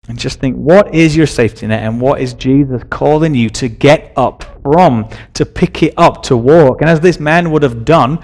And 0.08 0.20
just 0.20 0.40
think, 0.40 0.56
what 0.56 0.94
is 0.94 1.16
your 1.16 1.26
safety 1.26 1.66
net 1.66 1.82
and 1.82 2.00
what 2.00 2.22
is 2.22 2.34
Jesus 2.34 2.84
calling 2.90 3.34
you 3.34 3.50
to 3.52 3.68
get 3.68 4.14
up 4.16 4.44
from, 4.62 5.10
to 5.34 5.46
pick 5.46 5.82
it 5.82 5.94
up, 5.98 6.22
to 6.24 6.38
walk? 6.38 6.82
And 6.82 6.90
as 6.90 7.00
this 7.00 7.20
man 7.20 7.50
would 7.52 7.64
have 7.64 7.86
done, 7.86 8.20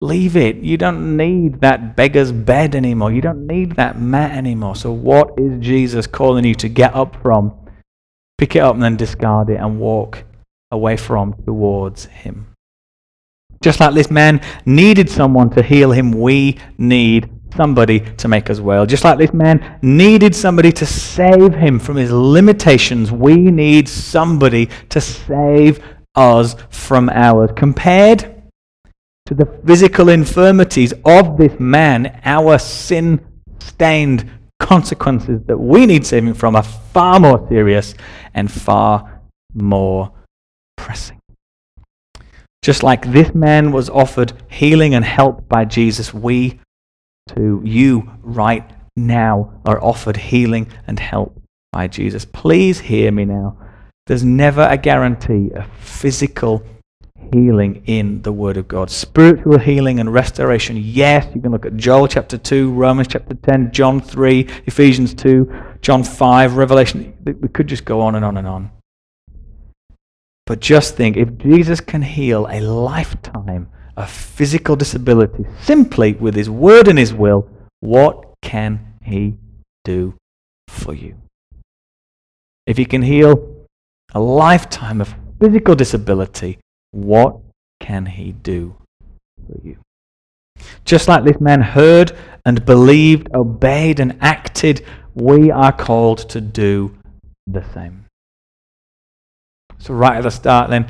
leave 0.00 0.36
it. 0.36 0.56
You 0.56 0.78
don't 0.78 1.16
need 1.16 1.60
that 1.60 1.96
beggar's 1.96 2.32
bed 2.32 2.74
anymore. 2.74 3.12
You 3.12 3.20
don't 3.20 3.46
need 3.46 3.76
that 3.76 4.00
mat 4.00 4.32
anymore. 4.32 4.74
So, 4.74 4.90
what 4.90 5.38
is 5.38 5.60
Jesus 5.60 6.06
calling 6.06 6.46
you 6.46 6.54
to 6.54 6.68
get 6.68 6.94
up 6.94 7.20
from? 7.22 7.54
Pick 8.38 8.56
it 8.56 8.60
up 8.60 8.74
and 8.74 8.82
then 8.82 8.96
discard 8.96 9.50
it 9.50 9.56
and 9.56 9.78
walk 9.78 10.24
away 10.70 10.96
from 10.96 11.34
towards 11.44 12.06
Him. 12.06 12.50
Just 13.62 13.78
like 13.78 13.92
this 13.92 14.10
man 14.10 14.40
needed 14.64 15.10
someone 15.10 15.50
to 15.50 15.62
heal 15.62 15.92
him, 15.92 16.12
we 16.12 16.56
need 16.78 17.28
somebody 17.56 18.00
to 18.16 18.28
make 18.28 18.50
us 18.50 18.60
well. 18.60 18.86
Just 18.86 19.04
like 19.04 19.18
this 19.18 19.32
man 19.32 19.78
needed 19.82 20.34
somebody 20.34 20.72
to 20.72 20.86
save 20.86 21.54
him 21.54 21.78
from 21.78 21.96
his 21.96 22.10
limitations, 22.10 23.12
we 23.12 23.36
need 23.36 23.88
somebody 23.88 24.68
to 24.88 25.00
save 25.00 25.82
us 26.14 26.56
from 26.70 27.08
ours. 27.08 27.50
Compared 27.56 28.42
to 29.26 29.34
the 29.34 29.46
physical 29.66 30.08
infirmities 30.08 30.92
of 31.04 31.36
this 31.36 31.58
man, 31.60 32.20
our 32.24 32.58
sin 32.58 33.24
stained 33.60 34.28
consequences 34.58 35.40
that 35.46 35.58
we 35.58 35.86
need 35.86 36.04
saving 36.04 36.34
from 36.34 36.56
are 36.56 36.62
far 36.62 37.18
more 37.20 37.46
serious 37.48 37.94
and 38.34 38.50
far 38.50 39.22
more 39.54 40.12
pressing. 40.76 41.18
Just 42.62 42.82
like 42.82 43.10
this 43.10 43.34
man 43.34 43.72
was 43.72 43.88
offered 43.88 44.34
healing 44.48 44.94
and 44.94 45.04
help 45.04 45.48
by 45.48 45.64
Jesus, 45.64 46.12
we 46.12 46.60
to 47.34 47.60
you 47.64 48.10
right 48.22 48.68
now 48.96 49.60
are 49.64 49.82
offered 49.82 50.16
healing 50.16 50.68
and 50.86 50.98
help 50.98 51.40
by 51.72 51.88
Jesus. 51.88 52.24
Please 52.24 52.80
hear 52.80 53.10
me 53.12 53.24
now. 53.24 53.56
There's 54.06 54.24
never 54.24 54.62
a 54.62 54.76
guarantee 54.76 55.50
of 55.54 55.66
physical 55.78 56.62
healing 57.32 57.82
in 57.86 58.22
the 58.22 58.32
Word 58.32 58.56
of 58.56 58.66
God. 58.66 58.90
Spiritual 58.90 59.58
healing 59.58 60.00
and 60.00 60.12
restoration, 60.12 60.76
yes, 60.76 61.26
you 61.34 61.40
can 61.40 61.52
look 61.52 61.66
at 61.66 61.76
Joel 61.76 62.08
chapter 62.08 62.36
2, 62.36 62.72
Romans 62.72 63.08
chapter 63.08 63.34
10, 63.34 63.72
John 63.72 64.00
3, 64.00 64.40
Ephesians 64.66 65.14
2, 65.14 65.52
John 65.80 66.02
5, 66.02 66.56
Revelation. 66.56 67.16
We 67.24 67.48
could 67.48 67.68
just 67.68 67.84
go 67.84 68.00
on 68.00 68.14
and 68.14 68.24
on 68.24 68.36
and 68.36 68.48
on. 68.48 68.70
But 70.46 70.60
just 70.60 70.96
think 70.96 71.16
if 71.16 71.38
Jesus 71.38 71.80
can 71.80 72.02
heal 72.02 72.48
a 72.50 72.60
lifetime 72.60 73.68
a 74.00 74.06
physical 74.06 74.76
disability 74.76 75.44
simply 75.60 76.14
with 76.14 76.34
His 76.34 76.48
word 76.48 76.88
and 76.88 76.98
His 76.98 77.12
will, 77.12 77.46
what 77.80 78.32
can 78.40 78.96
He 79.04 79.34
do 79.84 80.14
for 80.68 80.94
you? 80.94 81.16
If 82.66 82.78
He 82.78 82.86
can 82.86 83.02
heal 83.02 83.66
a 84.14 84.20
lifetime 84.20 85.02
of 85.02 85.14
physical 85.38 85.74
disability, 85.74 86.58
what 86.92 87.36
can 87.78 88.06
He 88.06 88.32
do 88.32 88.74
for 89.46 89.60
you? 89.62 89.76
Just 90.86 91.06
like 91.06 91.24
this 91.24 91.40
man 91.40 91.60
heard 91.60 92.12
and 92.46 92.64
believed, 92.64 93.28
obeyed 93.34 94.00
and 94.00 94.16
acted, 94.22 94.82
we 95.14 95.50
are 95.50 95.72
called 95.72 96.26
to 96.30 96.40
do 96.40 96.96
the 97.46 97.64
same. 97.74 98.06
So, 99.76 99.92
right 99.92 100.16
at 100.16 100.22
the 100.22 100.30
start, 100.30 100.70
then, 100.70 100.86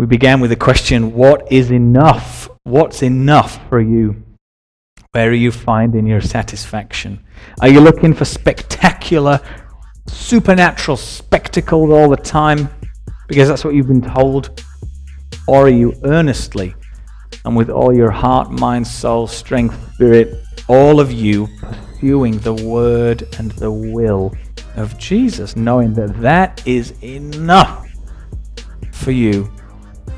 we 0.00 0.06
began 0.06 0.40
with 0.40 0.48
the 0.48 0.56
question 0.56 1.12
what 1.12 1.52
is 1.52 1.70
enough? 1.70 2.48
What's 2.62 3.02
enough 3.02 3.68
for 3.68 3.82
you? 3.82 4.24
Where 5.12 5.28
are 5.28 5.34
you 5.34 5.52
finding 5.52 6.06
your 6.06 6.22
satisfaction? 6.22 7.22
Are 7.60 7.68
you 7.68 7.80
looking 7.80 8.14
for 8.14 8.24
spectacular, 8.24 9.40
supernatural 10.06 10.96
spectacles 10.96 11.90
all 11.90 12.08
the 12.08 12.16
time 12.16 12.70
because 13.28 13.46
that's 13.46 13.62
what 13.62 13.74
you've 13.74 13.88
been 13.88 14.00
told? 14.00 14.64
Or 15.46 15.66
are 15.66 15.68
you 15.68 15.92
earnestly 16.04 16.74
and 17.44 17.54
with 17.54 17.68
all 17.68 17.94
your 17.94 18.10
heart, 18.10 18.50
mind, 18.50 18.86
soul, 18.86 19.26
strength, 19.26 19.76
spirit, 19.92 20.34
all 20.66 20.98
of 20.98 21.12
you 21.12 21.46
pursuing 21.60 22.38
the 22.38 22.54
word 22.54 23.28
and 23.38 23.50
the 23.52 23.70
will 23.70 24.34
of 24.76 24.96
Jesus, 24.96 25.56
knowing 25.56 25.92
that 25.92 26.18
that 26.22 26.66
is 26.66 26.94
enough 27.02 27.86
for 28.92 29.10
you 29.10 29.52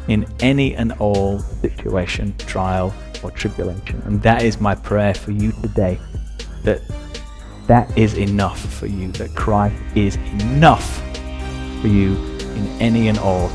in 0.08 0.26
any 0.40 0.74
and 0.74 0.92
all 0.92 1.38
situation, 1.38 2.34
trial, 2.38 2.92
or 3.22 3.30
tribulation. 3.30 4.02
And 4.04 4.22
that 4.22 4.42
is 4.42 4.60
my 4.60 4.74
prayer 4.74 5.14
for 5.14 5.30
you 5.30 5.52
today 5.62 5.98
that 6.64 6.80
that 7.66 7.96
is 7.96 8.14
enough 8.14 8.60
for 8.60 8.86
you, 8.86 9.12
that 9.12 9.34
Christ 9.34 9.74
is 9.94 10.16
enough 10.16 11.00
for 11.80 11.88
you 11.88 12.16
in 12.40 12.66
any 12.80 13.08
and 13.08 13.18
all. 13.18 13.50